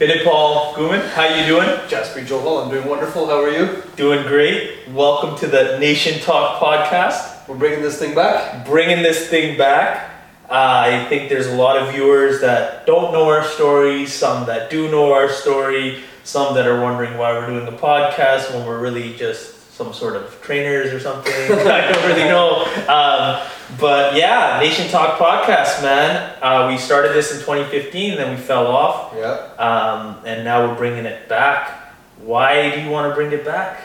Bennett 0.00 0.24
Paul 0.24 0.72
Guman, 0.76 1.06
how 1.10 1.26
you 1.26 1.44
doing? 1.44 1.68
Jasper 1.86 2.22
Joel, 2.24 2.60
I'm 2.60 2.70
doing 2.70 2.88
wonderful. 2.88 3.26
How 3.26 3.42
are 3.42 3.50
you? 3.50 3.82
Doing 3.96 4.26
great. 4.26 4.88
Welcome 4.88 5.36
to 5.40 5.46
the 5.46 5.78
Nation 5.78 6.18
Talk 6.20 6.58
podcast. 6.58 7.46
We're 7.46 7.58
bringing 7.58 7.82
this 7.82 7.98
thing 7.98 8.14
back. 8.14 8.64
Bringing 8.64 9.02
this 9.02 9.28
thing 9.28 9.58
back. 9.58 10.10
Uh, 10.48 10.84
I 10.86 11.04
think 11.10 11.28
there's 11.28 11.48
a 11.48 11.54
lot 11.54 11.76
of 11.76 11.92
viewers 11.92 12.40
that 12.40 12.86
don't 12.86 13.12
know 13.12 13.28
our 13.28 13.44
story, 13.44 14.06
some 14.06 14.46
that 14.46 14.70
do 14.70 14.90
know 14.90 15.12
our 15.12 15.28
story, 15.28 16.00
some 16.24 16.54
that 16.54 16.66
are 16.66 16.80
wondering 16.80 17.18
why 17.18 17.32
we're 17.32 17.48
doing 17.48 17.66
the 17.66 17.76
podcast 17.76 18.54
when 18.54 18.64
we're 18.64 18.80
really 18.80 19.14
just 19.18 19.59
some 19.80 19.94
sort 19.94 20.14
of 20.14 20.38
trainers 20.42 20.92
or 20.92 21.00
something. 21.00 21.32
I 21.32 21.90
don't 21.90 22.06
really 22.06 22.24
know. 22.24 22.66
Um, 22.86 23.40
but 23.80 24.14
yeah, 24.14 24.58
Nation 24.60 24.90
Talk 24.90 25.18
podcast, 25.18 25.80
man. 25.82 26.36
Uh, 26.42 26.68
we 26.70 26.76
started 26.76 27.14
this 27.14 27.32
in 27.32 27.38
2015, 27.38 28.18
then 28.18 28.36
we 28.36 28.36
fell 28.36 28.66
off. 28.66 29.14
Yeah. 29.16 29.30
Um, 29.56 30.22
and 30.26 30.44
now 30.44 30.68
we're 30.68 30.76
bringing 30.76 31.06
it 31.06 31.30
back. 31.30 31.94
Why 32.18 32.70
do 32.74 32.82
you 32.82 32.90
want 32.90 33.10
to 33.10 33.14
bring 33.14 33.32
it 33.32 33.42
back? 33.42 33.78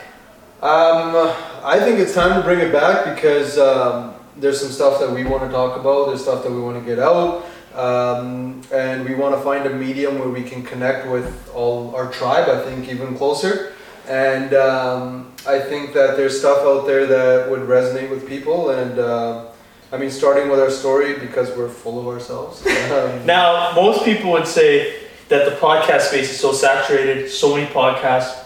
Um, 0.62 1.31
I 1.63 1.80
think 1.80 2.00
it's 2.00 2.14
time 2.14 2.36
to 2.36 2.45
bring 2.45 2.59
it 2.59 2.73
back 2.73 3.16
because 3.16 3.58
um, 3.58 4.16
there's 4.36 4.59
some 4.59 4.72
stuff 4.72 5.00
that 5.00 5.09
we 5.09 5.23
want 5.23 5.44
to 5.44 5.50
talk 5.50 5.80
about. 5.80 6.08
There's 6.08 6.22
stuff 6.22 6.44
that 6.44 6.52
we 6.52 6.59
want 6.59 6.77
to 6.77 6.86
get 6.86 7.00
out. 7.00 7.45
Um, 7.73 8.62
and 8.73 9.05
we 9.05 9.16
want 9.16 9.34
to 9.34 9.41
find 9.41 9.66
a 9.66 9.73
medium 9.73 10.20
where 10.20 10.30
we 10.30 10.44
can 10.44 10.62
connect 10.62 11.08
with 11.08 11.50
all 11.53 11.95
our 11.95 12.12
tribe, 12.12 12.50
I 12.50 12.62
think, 12.66 12.89
even 12.89 13.16
closer. 13.16 13.75
And 14.08 14.54
um, 14.54 15.34
I 15.48 15.59
think 15.59 15.94
that 15.94 16.18
there's 16.18 16.38
stuff 16.40 16.59
out 16.59 16.86
there 16.86 17.05
that 17.08 17.50
would 17.50 17.62
resonate 17.62 18.09
with 18.09 18.28
people. 18.28 18.70
And 18.72 19.00
uh, 19.00 19.45
I 19.91 19.98
mean, 19.98 20.12
starting 20.12 20.50
with 20.50 20.59
our 20.59 20.70
story 20.70 21.18
because 21.20 21.55
we're 21.58 21.70
full 21.70 22.00
of 22.00 22.08
ourselves. 22.08 22.64
Um, 22.86 23.26
Now, 23.26 23.72
most 23.76 24.05
people 24.05 24.31
would 24.31 24.45
say 24.45 25.05
that 25.30 25.50
the 25.50 25.55
podcast 25.58 26.02
space 26.02 26.30
is 26.30 26.40
so 26.40 26.52
saturated, 26.54 27.30
so 27.30 27.55
many 27.55 27.66
podcasts. 27.68 28.38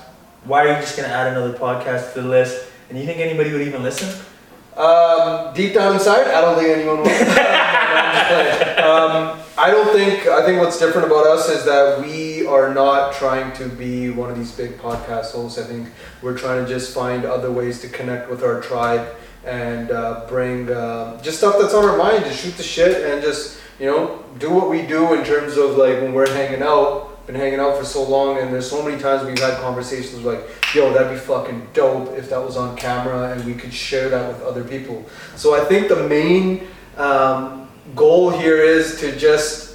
Why 0.46 0.64
are 0.66 0.68
you 0.70 0.76
just 0.76 0.96
going 0.96 1.10
to 1.10 1.14
add 1.14 1.28
another 1.28 1.54
podcast 1.58 2.14
to 2.14 2.22
the 2.22 2.28
list? 2.30 2.70
And 2.90 2.98
you 2.98 3.06
think 3.06 3.20
anybody 3.20 3.52
would 3.52 3.62
even 3.62 3.84
listen? 3.84 4.08
Um, 4.78 5.54
deep 5.54 5.74
down 5.74 5.94
inside, 5.94 6.28
I 6.28 6.40
don't 6.40 6.58
think 6.58 6.70
anyone 6.70 7.00
will. 7.00 7.06
No, 7.06 7.12
I'm 7.12 8.16
just 8.16 8.28
playing. 8.28 8.80
um, 8.80 9.40
I 9.58 9.72
don't 9.72 9.92
think. 9.92 10.26
I 10.28 10.46
think 10.46 10.62
what's 10.62 10.80
different 10.80 11.08
about 11.08 11.28
us 11.28 11.50
is 11.50 11.66
that 11.66 12.00
we 12.00 12.39
are 12.50 12.74
not 12.74 13.14
trying 13.14 13.54
to 13.54 13.68
be 13.70 14.10
one 14.10 14.30
of 14.30 14.38
these 14.38 14.52
big 14.52 14.78
podcast 14.78 15.32
hosts. 15.32 15.58
I 15.58 15.64
think 15.64 15.90
we're 16.22 16.38
trying 16.38 16.64
to 16.66 16.70
just 16.70 16.94
find 16.94 17.26
other 17.26 17.52
ways 17.52 17.82
to 17.82 17.88
connect 17.88 18.30
with 18.30 18.44
our 18.44 18.62
tribe 18.62 19.16
and 19.46 19.92
uh, 19.92 20.26
bring 20.28 20.70
uh, 20.70 21.22
just 21.22 21.38
stuff 21.38 21.56
that's 21.60 21.74
on 21.74 21.86
our 21.86 21.98
mind. 21.98 22.26
Just 22.26 22.44
shoot 22.44 22.58
the 22.58 22.64
shit 22.64 23.06
and 23.06 23.22
just 23.22 23.60
you 23.80 23.86
know 23.86 24.24
do 24.38 24.52
what 24.52 24.70
we 24.70 24.86
do 24.86 25.14
in 25.14 25.24
terms 25.24 25.58
of 25.58 25.78
like 25.78 26.02
when 26.02 26.14
we're 26.14 26.30
hanging 26.30 26.62
out. 26.62 27.06
Been 27.26 27.36
hanging 27.36 27.60
out 27.60 27.78
for 27.78 27.86
so 27.86 28.02
long, 28.04 28.40
and 28.40 28.52
there's 28.52 28.68
so 28.68 28.84
many 28.84 29.00
times 29.00 29.24
we've 29.24 29.38
had 29.38 29.60
conversations 29.60 30.24
like, 30.24 30.42
"Yo, 30.74 30.92
that'd 30.92 31.12
be 31.12 31.18
fucking 31.18 31.68
dope 31.74 32.18
if 32.18 32.28
that 32.32 32.44
was 32.44 32.58
on 32.58 32.76
camera 32.76 33.32
and 33.32 33.46
we 33.46 33.54
could 33.54 33.72
share 33.72 34.10
that 34.10 34.28
with 34.28 34.42
other 34.42 34.64
people." 34.64 35.06
So 35.36 35.54
I 35.54 35.64
think 35.66 35.90
the 35.90 36.08
main 36.08 36.68
um, 36.98 37.70
goal 37.96 38.32
here 38.32 38.58
is 38.58 39.00
to 39.02 39.16
just 39.16 39.69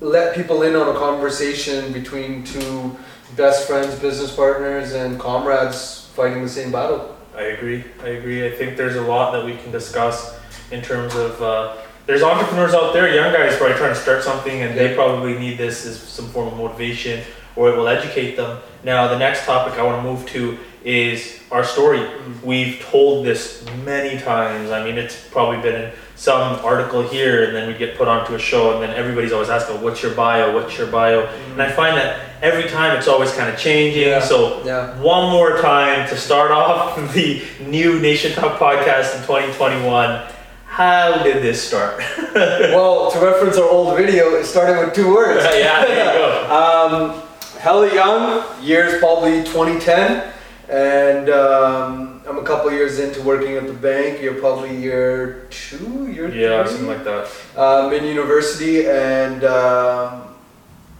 let 0.00 0.34
people 0.34 0.62
in 0.62 0.74
on 0.74 0.94
a 0.94 0.98
conversation 0.98 1.92
between 1.92 2.44
two 2.44 2.96
best 3.36 3.66
friends, 3.66 3.98
business 3.98 4.34
partners, 4.34 4.92
and 4.92 5.18
comrades 5.18 6.10
fighting 6.14 6.42
the 6.42 6.48
same 6.48 6.70
battle. 6.70 7.16
I 7.34 7.42
agree. 7.42 7.84
I 8.02 8.08
agree. 8.08 8.46
I 8.46 8.50
think 8.50 8.76
there's 8.76 8.96
a 8.96 9.02
lot 9.02 9.32
that 9.32 9.44
we 9.44 9.56
can 9.56 9.70
discuss 9.70 10.38
in 10.70 10.82
terms 10.82 11.14
of. 11.14 11.40
Uh, 11.42 11.76
there's 12.06 12.22
entrepreneurs 12.22 12.72
out 12.72 12.92
there, 12.92 13.12
young 13.12 13.32
guys 13.32 13.56
probably 13.56 13.76
trying 13.76 13.92
to 13.92 14.00
start 14.00 14.22
something, 14.22 14.62
and 14.62 14.78
they 14.78 14.94
probably 14.94 15.36
need 15.36 15.58
this 15.58 15.84
as 15.84 16.00
some 16.00 16.28
form 16.28 16.46
of 16.46 16.56
motivation, 16.56 17.24
or 17.56 17.68
it 17.68 17.76
will 17.76 17.88
educate 17.88 18.36
them. 18.36 18.60
Now, 18.84 19.08
the 19.08 19.18
next 19.18 19.44
topic 19.44 19.76
I 19.76 19.82
want 19.82 20.04
to 20.04 20.12
move 20.12 20.24
to 20.28 20.56
is 20.86 21.40
our 21.50 21.64
story. 21.64 22.08
We've 22.44 22.80
told 22.80 23.26
this 23.26 23.64
many 23.84 24.20
times. 24.20 24.70
I 24.70 24.84
mean, 24.84 24.96
it's 24.96 25.28
probably 25.28 25.60
been 25.60 25.82
in 25.82 25.92
some 26.14 26.64
article 26.64 27.02
here, 27.02 27.44
and 27.44 27.54
then 27.54 27.66
we 27.66 27.74
get 27.74 27.98
put 27.98 28.06
onto 28.08 28.34
a 28.34 28.38
show, 28.38 28.72
and 28.72 28.82
then 28.82 28.96
everybody's 28.96 29.32
always 29.32 29.48
asking, 29.50 29.82
"What's 29.82 30.00
your 30.02 30.12
bio? 30.14 30.54
What's 30.54 30.78
your 30.78 30.86
bio?" 30.86 31.26
And 31.52 31.60
I 31.60 31.70
find 31.70 31.96
that 31.96 32.20
every 32.40 32.68
time 32.70 32.96
it's 32.96 33.08
always 33.08 33.32
kind 33.32 33.50
of 33.52 33.58
changing. 33.58 34.02
Yeah. 34.08 34.20
So 34.20 34.62
Yeah. 34.64 34.94
one 35.00 35.30
more 35.30 35.58
time 35.58 36.08
to 36.08 36.16
start 36.16 36.50
off 36.62 36.96
the 37.12 37.42
new 37.60 37.98
Nation 37.98 38.32
Talk 38.32 38.58
podcast 38.58 39.16
in 39.16 39.22
2021. 39.26 40.20
How 40.66 41.22
did 41.24 41.42
this 41.42 41.66
start? 41.66 41.98
well, 42.34 43.10
to 43.10 43.18
reference 43.18 43.56
our 43.56 43.68
old 43.68 43.96
video, 43.96 44.34
it 44.36 44.44
started 44.44 44.78
with 44.84 44.94
two 44.94 45.12
words. 45.12 45.42
yeah, 45.52 45.84
there 45.84 45.96
you 45.98 46.18
go. 46.18 46.54
Um, 46.54 47.22
hella 47.58 47.92
young, 47.92 48.44
years 48.62 49.00
probably 49.00 49.42
2010, 49.44 50.32
and 50.68 51.28
um, 51.30 52.22
I'm 52.28 52.38
a 52.38 52.42
couple 52.42 52.70
years 52.72 52.98
into 52.98 53.22
working 53.22 53.56
at 53.56 53.66
the 53.66 53.72
bank. 53.72 54.20
You're 54.20 54.34
probably 54.34 54.76
year 54.76 55.46
two, 55.50 56.10
year 56.10 56.28
Yeah, 56.34 56.64
three. 56.64 56.72
something 56.72 56.88
like 56.88 57.04
that. 57.04 57.28
um, 57.56 57.92
in 57.92 58.04
university 58.04 58.86
and 58.88 59.44
um, 59.44 60.22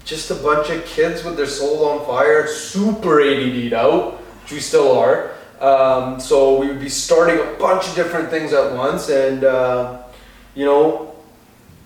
just 0.05 0.31
a 0.31 0.35
bunch 0.37 0.71
of 0.71 0.85
kids 0.85 1.25
with 1.25 1.37
their 1.37 1.47
soul 1.47 1.85
on 1.89 2.07
fire, 2.07 2.47
super 2.47 3.21
ADD'd 3.21 3.73
out, 3.73 4.15
which 4.45 4.53
we 4.53 4.61
still 4.61 4.97
are. 4.97 5.33
Um, 5.61 6.21
so 6.21 6.59
we 6.61 6.69
would 6.69 6.81
be 6.81 6.89
starting 6.89 7.39
a 7.41 7.59
bunch 7.59 7.89
of 7.89 7.95
different 7.95 8.29
things 8.31 8.53
at 8.53 8.73
once, 8.75 9.09
and 9.09 9.43
uh, 9.43 10.03
you 10.55 10.65
know, 10.67 11.15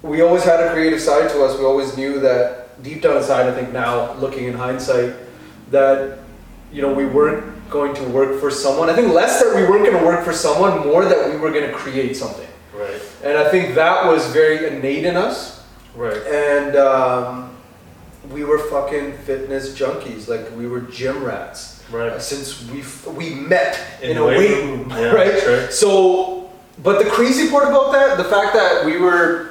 we 0.02 0.22
always 0.22 0.42
had 0.42 0.60
a 0.60 0.72
creative 0.72 1.00
side 1.00 1.30
to 1.30 1.42
us. 1.44 1.56
We 1.58 1.64
always 1.64 1.96
knew 1.96 2.18
that 2.20 2.82
deep 2.82 3.00
down 3.02 3.16
inside. 3.18 3.46
I 3.48 3.54
think 3.54 3.72
now, 3.72 4.12
looking 4.14 4.44
in 4.46 4.54
hindsight, 4.54 5.14
that 5.70 6.18
you 6.72 6.82
know 6.82 6.92
we 6.92 7.06
weren't 7.06 7.59
going 7.70 7.94
to 7.94 8.02
work 8.04 8.40
for 8.40 8.50
someone. 8.50 8.90
I 8.90 8.94
think 8.94 9.12
less 9.12 9.42
that 9.42 9.54
we 9.54 9.62
weren't 9.62 9.84
going 9.84 9.96
to 9.98 10.04
work 10.04 10.24
for 10.24 10.32
someone, 10.32 10.86
more 10.86 11.04
that 11.04 11.30
we 11.30 11.36
were 11.36 11.50
going 11.50 11.66
to 11.70 11.72
create 11.76 12.16
something. 12.16 12.46
Right, 12.74 13.00
And 13.22 13.36
I 13.38 13.48
think 13.50 13.74
that 13.74 14.06
was 14.06 14.26
very 14.32 14.66
innate 14.66 15.04
in 15.04 15.16
us. 15.16 15.62
right. 15.94 16.16
And 16.26 16.76
um, 16.76 17.56
we 18.30 18.44
were 18.44 18.58
fucking 18.70 19.18
fitness 19.18 19.78
junkies. 19.78 20.28
Like 20.28 20.50
we 20.56 20.66
were 20.66 20.80
gym 20.80 21.22
rats. 21.24 21.82
Right. 21.90 22.20
Since 22.22 22.70
we 22.70 22.80
f- 22.80 23.06
we 23.08 23.30
met 23.34 23.78
in, 24.00 24.12
In 24.12 24.16
a 24.18 24.24
weight 24.24 24.50
room. 24.50 24.88
room, 24.88 24.90
Yeah, 24.98 25.12
right? 25.12 25.46
right. 25.46 25.72
So, 25.72 26.50
but 26.82 27.02
the 27.04 27.10
crazy 27.10 27.50
part 27.50 27.64
about 27.68 27.92
that, 27.92 28.16
the 28.16 28.24
fact 28.24 28.54
that 28.54 28.84
we 28.86 28.96
were, 28.96 29.50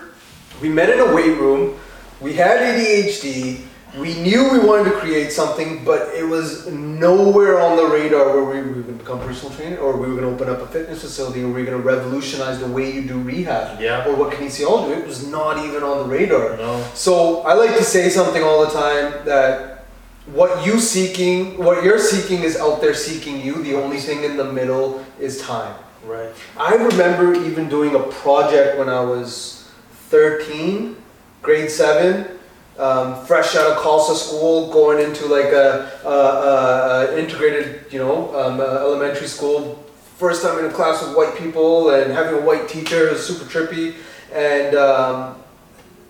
we 0.62 0.70
met 0.70 0.90
in 0.90 1.00
a 1.00 1.14
weight 1.14 1.38
room, 1.38 1.78
we 2.22 2.34
had 2.34 2.58
ADHD, 2.60 3.62
we 3.98 4.14
knew 4.22 4.52
we 4.52 4.60
wanted 4.60 4.86
to 4.92 4.98
create 5.00 5.32
something, 5.32 5.84
but 5.84 6.14
it 6.14 6.24
was 6.24 6.68
nowhere 6.68 7.60
on 7.60 7.76
the 7.76 7.86
radar 7.86 8.26
where 8.36 8.44
we 8.46 8.62
were 8.62 8.82
going 8.82 8.86
to 8.98 9.04
become 9.04 9.20
personal 9.20 9.56
trainer, 9.56 9.78
or 9.78 9.98
we 9.98 10.08
were 10.08 10.16
going 10.22 10.28
to 10.30 10.44
open 10.44 10.50
up 10.54 10.62
a 10.62 10.68
fitness 10.68 11.02
facility, 11.02 11.42
or 11.42 11.48
we 11.48 11.54
were 11.54 11.66
going 11.66 11.82
to 11.82 11.84
revolutionize 11.88 12.60
the 12.60 12.68
way 12.68 12.92
you 12.92 13.02
do 13.08 13.20
rehab, 13.20 13.80
Yeah. 13.82 14.06
or 14.08 14.16
what 14.16 14.34
kinesiology. 14.34 14.98
It 15.00 15.08
was 15.08 15.28
not 15.28 15.66
even 15.66 15.82
on 15.84 15.98
the 16.08 16.16
radar. 16.16 16.58
No. 16.58 16.84
So 16.94 17.42
I 17.42 17.54
like 17.54 17.76
to 17.78 17.84
say 17.84 18.10
something 18.10 18.44
all 18.44 18.66
the 18.66 18.72
time 18.72 19.26
that 19.26 19.86
what 20.28 20.64
you 20.66 20.80
seeking, 20.80 21.58
what 21.64 21.84
you're 21.84 21.98
seeking 22.00 22.44
is 22.44 22.58
out 22.58 22.82
there 22.82 22.94
seeking 22.94 23.42
you. 23.42 23.64
The 23.64 23.76
only 23.76 23.98
thing 23.98 24.24
in 24.24 24.38
the 24.38 24.46
middle 24.46 25.04
is 25.20 25.42
time. 25.42 25.74
Right. 26.06 26.30
I 26.58 26.76
remember 26.76 27.34
even 27.34 27.68
doing 27.68 27.96
a 27.96 28.00
project 28.00 28.78
when 28.78 28.88
I 28.88 29.02
was 29.02 29.68
13, 30.10 30.96
grade 31.42 31.70
seven, 31.72 32.39
um, 32.80 33.26
fresh 33.26 33.56
out 33.56 33.72
of 33.72 33.78
Khalsa 33.78 34.16
school, 34.16 34.72
going 34.72 35.06
into 35.06 35.26
like 35.26 35.52
a, 35.52 35.92
a, 36.06 36.10
a, 36.10 37.20
integrated, 37.20 37.92
you 37.92 38.00
know, 38.00 38.34
um, 38.36 38.60
uh, 38.60 38.64
elementary 38.64 39.28
school. 39.28 39.84
First 40.18 40.44
time 40.44 40.60
in 40.60 40.66
a 40.66 40.72
class 40.72 41.06
with 41.06 41.16
white 41.16 41.38
people 41.38 41.92
and 41.92 42.12
having 42.12 42.42
a 42.42 42.46
white 42.46 42.68
teacher 42.68 43.10
is 43.10 43.26
super 43.26 43.46
trippy. 43.46 43.96
And 44.34 44.76
um, 44.76 45.36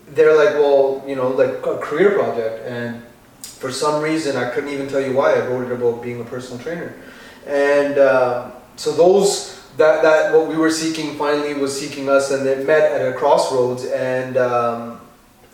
they're 0.08 0.36
like, 0.36 0.54
well, 0.54 1.02
you 1.06 1.16
know, 1.16 1.28
like 1.28 1.64
a 1.66 1.78
career 1.78 2.12
project. 2.12 2.66
And 2.66 3.02
for 3.42 3.70
some 3.70 4.02
reason, 4.02 4.36
I 4.36 4.50
couldn't 4.50 4.70
even 4.70 4.88
tell 4.88 5.00
you 5.00 5.14
why. 5.14 5.34
I 5.34 5.46
wrote 5.46 5.70
it 5.70 5.72
about 5.72 6.02
being 6.02 6.20
a 6.20 6.24
personal 6.24 6.62
trainer. 6.62 6.94
And 7.46 7.98
um, 7.98 8.52
so 8.76 8.92
those 8.92 9.58
that 9.76 10.02
that 10.02 10.32
what 10.34 10.48
we 10.48 10.56
were 10.56 10.70
seeking 10.70 11.16
finally 11.16 11.54
was 11.54 11.78
seeking 11.78 12.08
us, 12.08 12.30
and 12.30 12.46
it 12.46 12.66
met 12.66 12.92
at 12.92 13.06
a 13.06 13.12
crossroads. 13.16 13.84
And 13.86 14.36
um, 14.36 14.99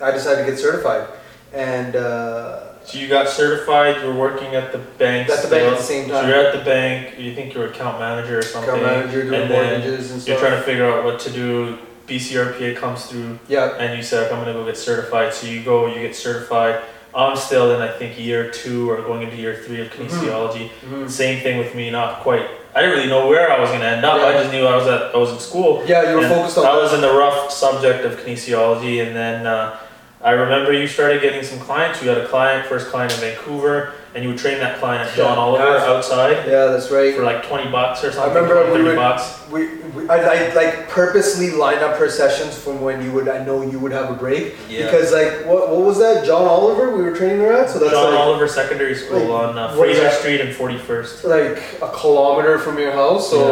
I 0.00 0.10
decided 0.10 0.44
to 0.44 0.50
get 0.50 0.58
certified. 0.58 1.08
And 1.52 1.96
uh, 1.96 2.82
So 2.84 2.98
you 2.98 3.08
got 3.08 3.28
certified. 3.28 4.00
You 4.02 4.08
were 4.08 4.14
working 4.14 4.54
at 4.54 4.72
the 4.72 4.78
bank. 4.78 5.28
At 5.31 5.43
the 5.43 5.48
bank 5.48 5.72
at 5.72 5.78
the 5.78 5.82
same 5.82 6.08
So 6.08 6.20
time. 6.20 6.28
you're 6.28 6.38
at 6.46 6.52
the 6.58 6.64
bank. 6.64 7.19
You 7.19 7.34
think 7.34 7.54
you're 7.54 7.66
account 7.66 7.98
manager 7.98 8.38
or 8.38 8.43
something. 8.43 8.69
account 8.75 8.82
manager 8.82 9.22
doing 9.25 9.40
and 9.43 9.50
mortgages 9.50 10.10
and 10.12 10.20
stuff. 10.20 10.28
You're 10.28 10.38
trying 10.48 10.58
to 10.60 10.62
figure 10.62 10.90
out 10.90 11.04
what 11.04 11.19
to 11.20 11.31
do. 11.31 11.78
BCRPA 12.06 12.76
comes 12.76 13.06
through, 13.06 13.37
yeah, 13.48 13.75
and 13.81 13.96
you 13.98 14.02
said, 14.04 14.31
"I'm 14.31 14.38
gonna 14.38 14.52
go 14.52 14.64
get 14.64 14.76
certified." 14.76 15.34
So 15.34 15.48
you 15.48 15.64
go, 15.64 15.87
you 15.88 16.00
get 16.00 16.14
certified. 16.14 16.78
I'm 17.12 17.34
still 17.37 17.75
in, 17.75 17.81
I 17.81 17.88
think, 17.88 18.16
year 18.16 18.48
two 18.48 18.88
or 18.88 18.98
going 19.02 19.22
into 19.22 19.34
year 19.34 19.56
three 19.66 19.81
of 19.81 19.88
kinesiology. 19.90 20.70
mhm. 20.88 21.10
Same 21.10 21.40
thing 21.43 21.58
with 21.58 21.75
me, 21.75 21.90
not 21.90 22.20
quite. 22.20 22.46
I 22.76 22.82
didn't 22.82 22.96
really 22.98 23.08
know 23.08 23.26
where 23.26 23.50
I 23.50 23.58
was 23.58 23.70
gonna 23.72 23.87
end 23.87 24.04
up. 24.04 24.20
I 24.20 24.34
just 24.34 24.52
knew 24.52 24.64
I 24.66 24.76
was 24.76 24.87
at, 24.87 25.16
I 25.16 25.19
was 25.19 25.32
in 25.32 25.40
school. 25.40 25.82
yeah. 25.84 26.08
You 26.10 26.19
were 26.19 26.28
focused 26.28 26.58
on 26.58 26.66
I 26.66 26.76
was 26.76 26.93
in 26.94 27.00
the 27.00 27.12
rough 27.12 27.50
subject 27.50 28.04
of 28.04 28.20
kinesiology, 28.20 29.04
and 29.04 29.16
then 29.16 29.44
uh, 29.44 29.76
I 30.22 30.30
remember 30.30 30.72
you 30.72 30.86
started 30.86 31.20
getting 31.20 31.42
some 31.42 31.58
clients. 31.60 32.02
You 32.02 32.08
had 32.08 32.18
a 32.18 32.26
client, 32.26 32.66
first 32.66 32.88
client 32.88 33.12
in 33.12 33.20
Vancouver, 33.20 33.92
and 34.14 34.24
you 34.24 34.30
would 34.30 34.38
train 34.38 34.58
that 34.60 34.78
client 34.78 35.06
at 35.08 35.14
John 35.14 35.36
Yeah. 35.36 35.42
Oliver 35.42 35.62
outside 35.78 36.46
Yeah, 36.48 36.66
that's 36.66 36.90
right. 36.90 37.14
for 37.14 37.22
like 37.22 37.46
20 37.46 37.70
bucks 37.70 38.02
or 38.02 38.10
something. 38.12 38.32
I 38.32 38.34
remember 38.34 38.54
20, 38.54 38.70
we 38.70 38.76
30 38.78 38.84
would- 38.88 38.96
bucks. 38.96 39.32
We, 39.50 39.66
we 39.94 40.08
I, 40.08 40.16
I 40.50 40.54
like 40.54 40.88
purposely 40.88 41.50
lined 41.50 41.80
up 41.80 41.98
her 41.98 42.08
sessions 42.08 42.58
from 42.58 42.80
when 42.80 43.02
you 43.04 43.12
would 43.12 43.28
I 43.28 43.44
know 43.44 43.60
you 43.62 43.78
would 43.78 43.92
have 43.92 44.10
a 44.10 44.14
break 44.14 44.54
Yeah. 44.68 44.86
because 44.86 45.12
like 45.12 45.44
what 45.46 45.70
what 45.70 45.82
was 45.82 45.98
that 45.98 46.24
John 46.24 46.46
Oliver 46.46 46.96
we 46.96 47.02
were 47.02 47.14
training 47.14 47.38
her 47.40 47.52
at 47.52 47.70
so 47.70 47.78
that's 47.78 47.92
John 47.92 48.10
like 48.12 48.19
Oliver 48.20 48.48
Secondary 48.48 48.94
School 48.96 49.20
like, 49.20 49.50
on 49.50 49.58
uh, 49.58 49.74
Fraser? 49.76 50.10
Street 50.10 50.40
and 50.40 50.52
41st. 50.54 51.24
like 51.24 51.62
a 51.82 51.92
kilometer 51.96 52.58
from 52.58 52.78
your 52.78 52.90
house 52.92 53.30
so 53.30 53.46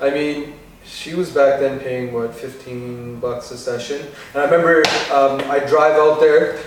Yeah. 0.00 0.06
I 0.06 0.10
mean 0.10 0.54
she 0.86 1.14
was 1.14 1.30
back 1.30 1.60
then 1.60 1.80
paying 1.80 2.12
what 2.12 2.34
15 2.34 3.20
bucks 3.20 3.50
a 3.50 3.58
session? 3.58 4.06
And 4.34 4.42
I 4.42 4.44
remember 4.44 4.78
um, 5.12 5.40
I 5.50 5.58
drive 5.58 5.96
out 5.96 6.20
there 6.20 6.60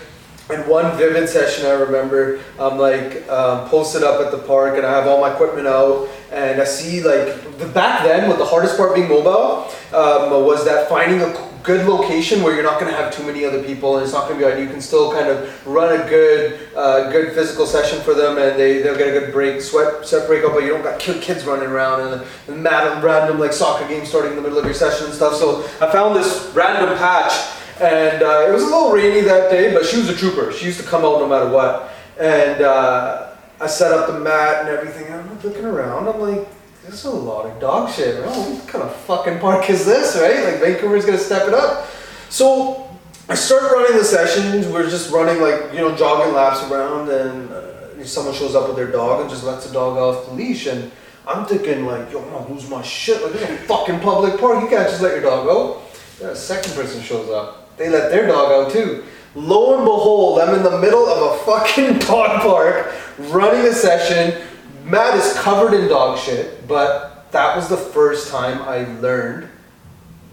and 0.50 0.68
one 0.68 0.98
vivid 0.98 1.30
session 1.30 1.66
I 1.68 1.74
remember 1.74 2.40
I'm 2.60 2.78
like 2.78 3.28
um, 3.30 3.70
posted 3.70 4.04
up 4.04 4.20
at 4.20 4.32
the 4.32 4.40
park 4.40 4.78
and 4.78 4.86
I 4.86 4.92
have 4.92 5.08
all 5.08 5.22
my 5.22 5.32
equipment 5.32 5.68
out 5.68 6.10
and 6.32 6.60
I 6.60 6.66
see 6.66 7.04
like 7.04 7.58
the 7.60 7.68
back 7.68 8.04
then 8.04 8.28
with 8.28 8.40
the 8.40 8.46
hardest 8.46 8.76
part 8.76 8.96
being 8.96 9.08
mobile 9.08 9.72
um, 9.94 10.32
was 10.46 10.66
that 10.66 10.90
finding 10.90 11.22
a 11.22 11.49
good 11.70 11.88
location 11.88 12.42
where 12.42 12.56
you're 12.56 12.64
not 12.64 12.80
going 12.80 12.92
to 12.92 12.98
have 12.98 13.16
too 13.16 13.24
many 13.24 13.46
other 13.46 13.62
people. 13.62 13.98
And 13.98 14.04
it's 14.04 14.12
not 14.12 14.28
going 14.28 14.40
to 14.40 14.44
be 14.44 14.52
like 14.52 14.60
you 14.60 14.68
can 14.68 14.82
still 14.82 15.12
kind 15.12 15.28
of 15.28 15.68
run 15.68 16.02
a 16.02 16.10
good 16.10 16.76
uh, 16.76 17.12
good 17.12 17.32
physical 17.34 17.68
session 17.68 18.02
for 18.02 18.16
them 18.16 18.40
and 18.40 18.60
they, 18.60 18.82
they'll 18.82 18.98
get 18.98 19.10
a 19.16 19.20
good 19.20 19.32
break 19.32 19.62
sweat 19.62 20.04
sweat 20.04 20.26
break 20.26 20.44
up 20.44 20.54
but 20.54 20.64
you 20.64 20.70
don't 20.70 20.82
got 20.82 21.00
kids 21.00 21.46
running 21.46 21.70
around 21.70 22.02
and, 22.02 22.26
and 22.48 22.64
mad, 22.64 23.04
random 23.04 23.38
like 23.38 23.54
soccer 23.54 23.88
games 23.88 24.10
starting 24.10 24.32
in 24.32 24.36
the 24.36 24.42
middle 24.42 24.58
of 24.58 24.66
your 24.66 24.74
session 24.74 25.06
and 25.06 25.14
stuff. 25.14 25.36
So 25.36 25.64
I 25.80 25.92
found 25.92 26.16
this 26.16 26.52
random 26.56 26.98
patch 26.98 27.34
and 27.80 28.24
uh, 28.24 28.48
it 28.50 28.52
was 28.52 28.64
a 28.64 28.66
little 28.66 28.92
rainy 28.92 29.22
that 29.22 29.52
day 29.52 29.72
but 29.72 29.86
she 29.86 29.98
was 29.98 30.10
a 30.10 30.16
trooper. 30.16 30.52
She 30.52 30.66
used 30.66 30.80
to 30.80 30.88
come 30.88 31.06
out 31.06 31.20
no 31.20 31.28
matter 31.28 31.52
what. 31.52 31.94
And 32.20 32.64
uh, 32.64 33.36
I 33.62 33.68
set 33.68 33.92
up 33.92 34.08
the 34.08 34.20
mat 34.20 34.62
and 34.62 34.70
everything 34.70 35.06
and 35.06 35.22
I'm 35.22 35.40
looking 35.42 35.66
around. 35.66 36.08
I'm 36.08 36.20
like 36.20 36.48
this 36.90 37.06
is 37.06 37.06
a 37.06 37.12
lot 37.12 37.46
of 37.46 37.60
dog 37.60 37.92
shit. 37.92 38.24
What 38.26 38.68
kind 38.68 38.84
of 38.84 38.96
fucking 38.96 39.40
park 39.40 39.70
is 39.70 39.86
this, 39.86 40.16
right? 40.16 40.44
Like 40.44 40.62
Vancouver's 40.62 41.06
gonna 41.06 41.20
step 41.20 41.48
it 41.48 41.54
up. 41.54 41.88
So 42.30 42.90
I 43.28 43.36
start 43.36 43.72
running 43.72 43.98
the 43.98 44.04
sessions. 44.04 44.66
We're 44.68 44.90
just 44.90 45.12
running 45.12 45.42
like 45.42 45.72
you 45.72 45.80
know 45.80 45.96
jogging 45.96 46.34
laps 46.34 46.64
around, 46.70 47.10
and 47.10 47.52
uh, 47.52 48.06
someone 48.06 48.34
shows 48.34 48.56
up 48.56 48.68
with 48.68 48.76
their 48.76 48.92
dog 48.92 49.22
and 49.22 49.30
just 49.30 49.44
lets 49.44 49.68
the 49.68 49.74
dog 49.74 49.98
off 49.98 50.28
the 50.28 50.34
leash. 50.34 50.66
And 50.66 50.92
I'm 51.28 51.46
thinking 51.46 51.86
like, 51.86 52.12
yo, 52.12 52.24
I'm 52.24 52.32
gonna 52.32 52.54
lose 52.54 52.68
my 52.70 52.82
shit. 52.82 53.22
Like 53.22 53.34
this 53.34 53.44
is 53.44 53.50
a 53.50 53.58
fucking 53.64 54.00
public 54.00 54.40
park. 54.40 54.64
You 54.64 54.70
can't 54.70 54.90
just 54.90 55.02
let 55.02 55.14
your 55.14 55.22
dog 55.22 55.46
go. 55.46 55.82
Then 56.20 56.32
a 56.32 56.36
second 56.36 56.74
person 56.74 57.02
shows 57.04 57.30
up. 57.30 57.78
They 57.78 57.90
let 57.90 58.10
their 58.10 58.26
dog 58.26 58.52
out 58.52 58.72
too. 58.72 59.04
Lo 59.36 59.76
and 59.76 59.86
behold, 59.86 60.40
I'm 60.40 60.56
in 60.56 60.64
the 60.64 60.80
middle 60.80 61.08
of 61.08 61.34
a 61.34 61.44
fucking 61.44 62.00
dog 62.08 62.42
park 62.42 62.92
running 63.32 63.66
a 63.68 63.74
session. 63.74 64.49
Matt 64.84 65.16
is 65.18 65.34
covered 65.40 65.74
in 65.74 65.88
dog 65.88 66.18
shit, 66.18 66.68
but 66.68 67.32
that 67.32 67.56
was 67.56 67.68
the 67.70 67.78
first 67.78 68.30
time 68.32 68.62
I 68.64 68.86
learned 69.00 69.50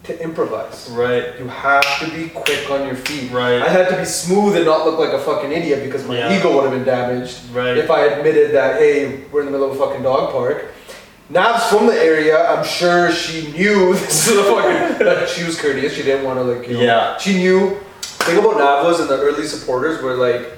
to 0.04 0.22
improvise. 0.22 0.88
Right, 0.90 1.36
You 1.38 1.48
have 1.48 1.98
to 2.00 2.08
be 2.10 2.28
quick 2.28 2.70
on 2.70 2.86
your 2.86 2.94
feet. 2.94 3.32
right, 3.32 3.60
I 3.60 3.68
had 3.68 3.88
to 3.88 3.96
be 3.96 4.04
smooth 4.04 4.54
and 4.56 4.64
not 4.64 4.86
look 4.86 4.98
like 4.98 5.12
a 5.12 5.18
fucking 5.18 5.50
idiot 5.50 5.82
because 5.84 6.06
my 6.06 6.16
Yeah. 6.16 6.38
ego 6.38 6.54
would 6.54 6.62
have 6.62 6.72
been 6.72 6.84
damaged 6.84 7.38
right. 7.52 7.76
if 7.76 7.90
I 7.90 8.02
admitted 8.06 8.52
that, 8.54 8.78
hey, 8.78 9.22
we're 9.32 9.40
in 9.40 9.46
the 9.46 9.52
middle 9.52 9.70
of 9.70 9.78
a 9.80 9.84
fucking 9.84 10.02
dog 10.04 10.30
park. 10.32 10.66
Nav's 11.28 11.64
from 11.66 11.88
the 11.88 11.92
area. 12.00 12.48
I'm 12.48 12.64
sure 12.64 13.10
she 13.10 13.50
knew 13.50 13.94
this 13.98 14.28
is 14.28 14.36
a 14.38 14.44
fucking. 14.44 15.04
that 15.04 15.28
she 15.28 15.42
was 15.42 15.60
courteous. 15.60 15.92
She 15.94 16.02
didn't 16.04 16.24
want 16.24 16.38
to 16.38 16.44
like. 16.44 16.68
You 16.68 16.74
know, 16.74 16.80
Yeah. 16.82 17.16
She 17.18 17.34
knew. 17.36 17.76
Thing 18.00 18.38
about 18.38 18.58
Nav 18.58 18.84
was, 18.84 19.00
and 19.00 19.08
the 19.08 19.18
early 19.20 19.44
supporters 19.46 20.00
were 20.02 20.14
like, 20.14 20.52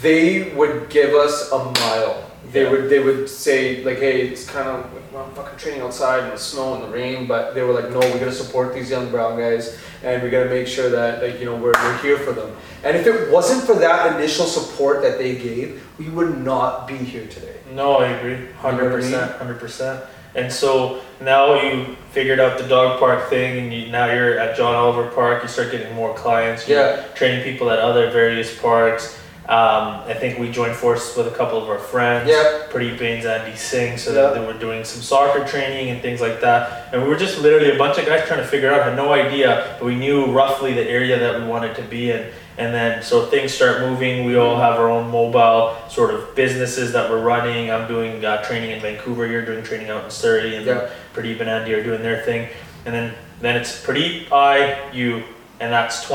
they 0.00 0.50
would 0.54 0.88
give 0.88 1.14
us 1.14 1.50
a 1.52 1.58
mile. 1.58 2.30
They 2.50 2.68
would. 2.68 2.90
They 2.90 2.98
would 2.98 3.28
say 3.28 3.82
like, 3.84 3.98
hey, 3.98 4.28
it's 4.28 4.44
kind 4.48 4.68
of 4.68 4.90
well, 5.12 5.24
I'm 5.24 5.34
fucking 5.34 5.58
training 5.58 5.80
outside 5.82 6.24
in 6.24 6.30
the 6.30 6.36
snow 6.38 6.74
and 6.74 6.82
the 6.84 6.88
rain, 6.88 7.26
but 7.26 7.54
they 7.54 7.62
were 7.62 7.72
like, 7.72 7.90
no, 7.90 8.00
we 8.00 8.18
gotta 8.18 8.32
support 8.32 8.74
these 8.74 8.90
young 8.90 9.10
brown 9.10 9.38
guys, 9.38 9.78
and 10.02 10.22
we 10.22 10.28
gotta 10.30 10.50
make 10.50 10.66
sure 10.66 10.90
that 10.90 11.22
like 11.22 11.38
you 11.38 11.46
know 11.46 11.54
we're, 11.56 11.72
we're 11.72 11.98
here 11.98 12.18
for 12.18 12.32
them. 12.32 12.54
And 12.84 12.96
if 12.96 13.06
it 13.06 13.30
wasn't 13.30 13.62
for 13.64 13.74
that 13.76 14.16
initial 14.16 14.46
support 14.46 15.02
that 15.02 15.18
they 15.18 15.36
gave, 15.36 15.86
we 15.98 16.08
would 16.08 16.38
not 16.38 16.88
be 16.88 16.96
here 16.96 17.26
today. 17.28 17.56
No, 17.72 17.98
I 17.98 18.08
agree, 18.08 18.48
hundred 18.58 18.90
percent, 18.90 19.32
hundred 19.32 19.60
percent. 19.60 20.02
And 20.34 20.50
so 20.50 21.02
now 21.20 21.60
you 21.62 21.94
figured 22.10 22.40
out 22.40 22.58
the 22.58 22.66
dog 22.66 22.98
park 22.98 23.28
thing, 23.28 23.58
and 23.64 23.72
you, 23.72 23.92
now 23.92 24.06
you're 24.12 24.38
at 24.38 24.56
John 24.56 24.74
Oliver 24.74 25.08
Park. 25.10 25.42
You 25.42 25.48
start 25.48 25.70
getting 25.70 25.94
more 25.94 26.14
clients. 26.14 26.66
You're 26.66 26.80
Yeah. 26.80 27.02
training 27.14 27.44
people 27.44 27.70
at 27.70 27.78
other 27.78 28.10
various 28.10 28.58
parks. 28.58 29.18
Um, 29.48 30.02
I 30.06 30.14
think 30.14 30.38
we 30.38 30.50
joined 30.50 30.76
forces 30.76 31.16
with 31.16 31.26
a 31.26 31.36
couple 31.36 31.60
of 31.60 31.68
our 31.68 31.78
friends. 31.78 32.28
Yeah. 32.28 32.62
Pradeep 32.70 32.98
Bains, 32.98 33.26
Andy 33.26 33.56
Singh, 33.56 33.98
so 33.98 34.12
Yeah. 34.12 34.22
that 34.22 34.34
they 34.34 34.46
were 34.46 34.52
doing 34.52 34.84
some 34.84 35.02
soccer 35.02 35.44
training 35.44 35.90
and 35.90 36.00
things 36.00 36.20
like 36.20 36.40
that. 36.42 36.88
And 36.92 37.02
we 37.02 37.08
were 37.08 37.16
just 37.16 37.40
literally 37.40 37.72
a 37.72 37.76
bunch 37.78 37.98
of 37.98 38.06
guys 38.06 38.26
trying 38.28 38.38
to 38.40 38.46
figure 38.46 38.72
out, 38.72 38.84
had 38.84 38.96
no 38.96 39.12
idea, 39.12 39.76
but 39.78 39.86
we 39.86 39.96
knew 39.96 40.26
roughly 40.26 40.72
the 40.74 40.88
area 40.88 41.18
that 41.18 41.40
we 41.40 41.44
wanted 41.46 41.74
to 41.76 41.82
be 41.82 42.12
in. 42.12 42.26
And 42.56 42.72
then 42.72 43.02
so 43.02 43.26
things 43.26 43.52
start 43.52 43.80
moving. 43.80 44.24
We 44.26 44.36
all 44.36 44.56
have 44.56 44.78
our 44.78 44.88
own 44.88 45.10
mobile 45.10 45.74
sort 45.88 46.14
of 46.14 46.34
businesses 46.36 46.92
that 46.92 47.10
we're 47.10 47.22
running. 47.22 47.70
I'm 47.72 47.88
doing 47.88 48.24
uh, 48.24 48.42
training 48.44 48.70
in 48.70 48.80
Vancouver. 48.80 49.26
You're 49.26 49.44
doing 49.44 49.64
training 49.64 49.88
out 49.90 50.04
in 50.04 50.10
Surrey, 50.10 50.54
and 50.56 50.66
then 50.66 50.88
Pradeep 51.14 51.40
and 51.40 51.48
Andy 51.50 51.72
are 51.74 51.82
doing 51.82 52.02
their 52.02 52.22
thing. 52.22 52.48
And 52.84 52.94
then 52.94 53.14
then 53.40 53.56
it's 53.56 53.84
Pradeep, 53.84 54.30
I, 54.30 54.78
you, 54.92 55.24
and 55.58 55.72
that's 55.72 56.06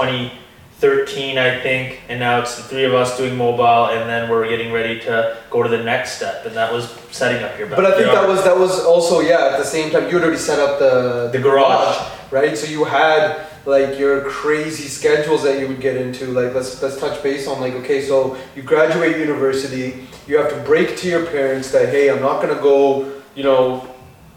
2013, 0.80 1.38
I 1.38 1.60
think. 1.60 2.02
And 2.10 2.20
now 2.20 2.40
it's 2.42 2.56
the 2.56 2.64
three 2.64 2.84
of 2.86 2.94
us 2.94 3.18
doing 3.18 3.36
mobile, 3.36 3.88
and 3.88 4.10
then 4.10 4.30
we're 4.30 4.48
getting 4.48 4.72
ready 4.72 5.00
to 5.02 5.38
go 5.50 5.64
to 5.64 5.70
the 5.70 5.84
next 5.84 6.18
step, 6.18 6.46
and 6.46 6.56
that 6.56 6.72
was 6.72 6.90
setting 7.12 7.44
up 7.44 7.58
your 7.58 7.68
But 7.68 7.86
I 7.86 7.98
think 7.98 8.12
that 8.12 8.28
was 8.28 8.44
that 8.44 8.58
was 8.58 8.84
also 8.84 9.20
yeah. 9.22 9.50
At 9.54 9.58
the 9.58 9.66
same 9.66 9.92
time, 9.92 10.04
you 10.04 10.16
had 10.18 10.24
already 10.24 10.38
set 10.38 10.60
up 10.60 10.80
the 10.80 11.30
The 11.32 11.40
garage. 11.40 11.98
right? 12.32 12.58
So 12.58 12.68
you 12.68 12.84
had 12.86 13.48
like 13.66 14.00
your 14.00 14.30
crazy 14.30 14.88
schedules 14.88 15.44
that 15.44 15.60
you 15.60 15.68
would 15.68 15.82
get 15.82 15.98
into. 15.98 16.28
Like 16.28 16.54
let's 16.54 16.82
let's 16.82 17.00
touch 17.00 17.22
base 17.24 17.48
on 17.48 17.60
like 17.60 17.74
okay, 17.74 18.02
so 18.02 18.38
you 18.56 18.62
graduate 18.62 19.18
university, 19.18 20.08
you 20.28 20.38
have 20.38 20.50
to 20.50 20.60
break 20.64 20.96
to 20.98 21.10
your 21.10 21.26
parents 21.26 21.72
that 21.72 21.90
hey, 21.90 22.10
I'm 22.10 22.22
not 22.22 22.42
gonna 22.42 22.62
go, 22.62 23.12
you 23.36 23.44
know, 23.44 23.88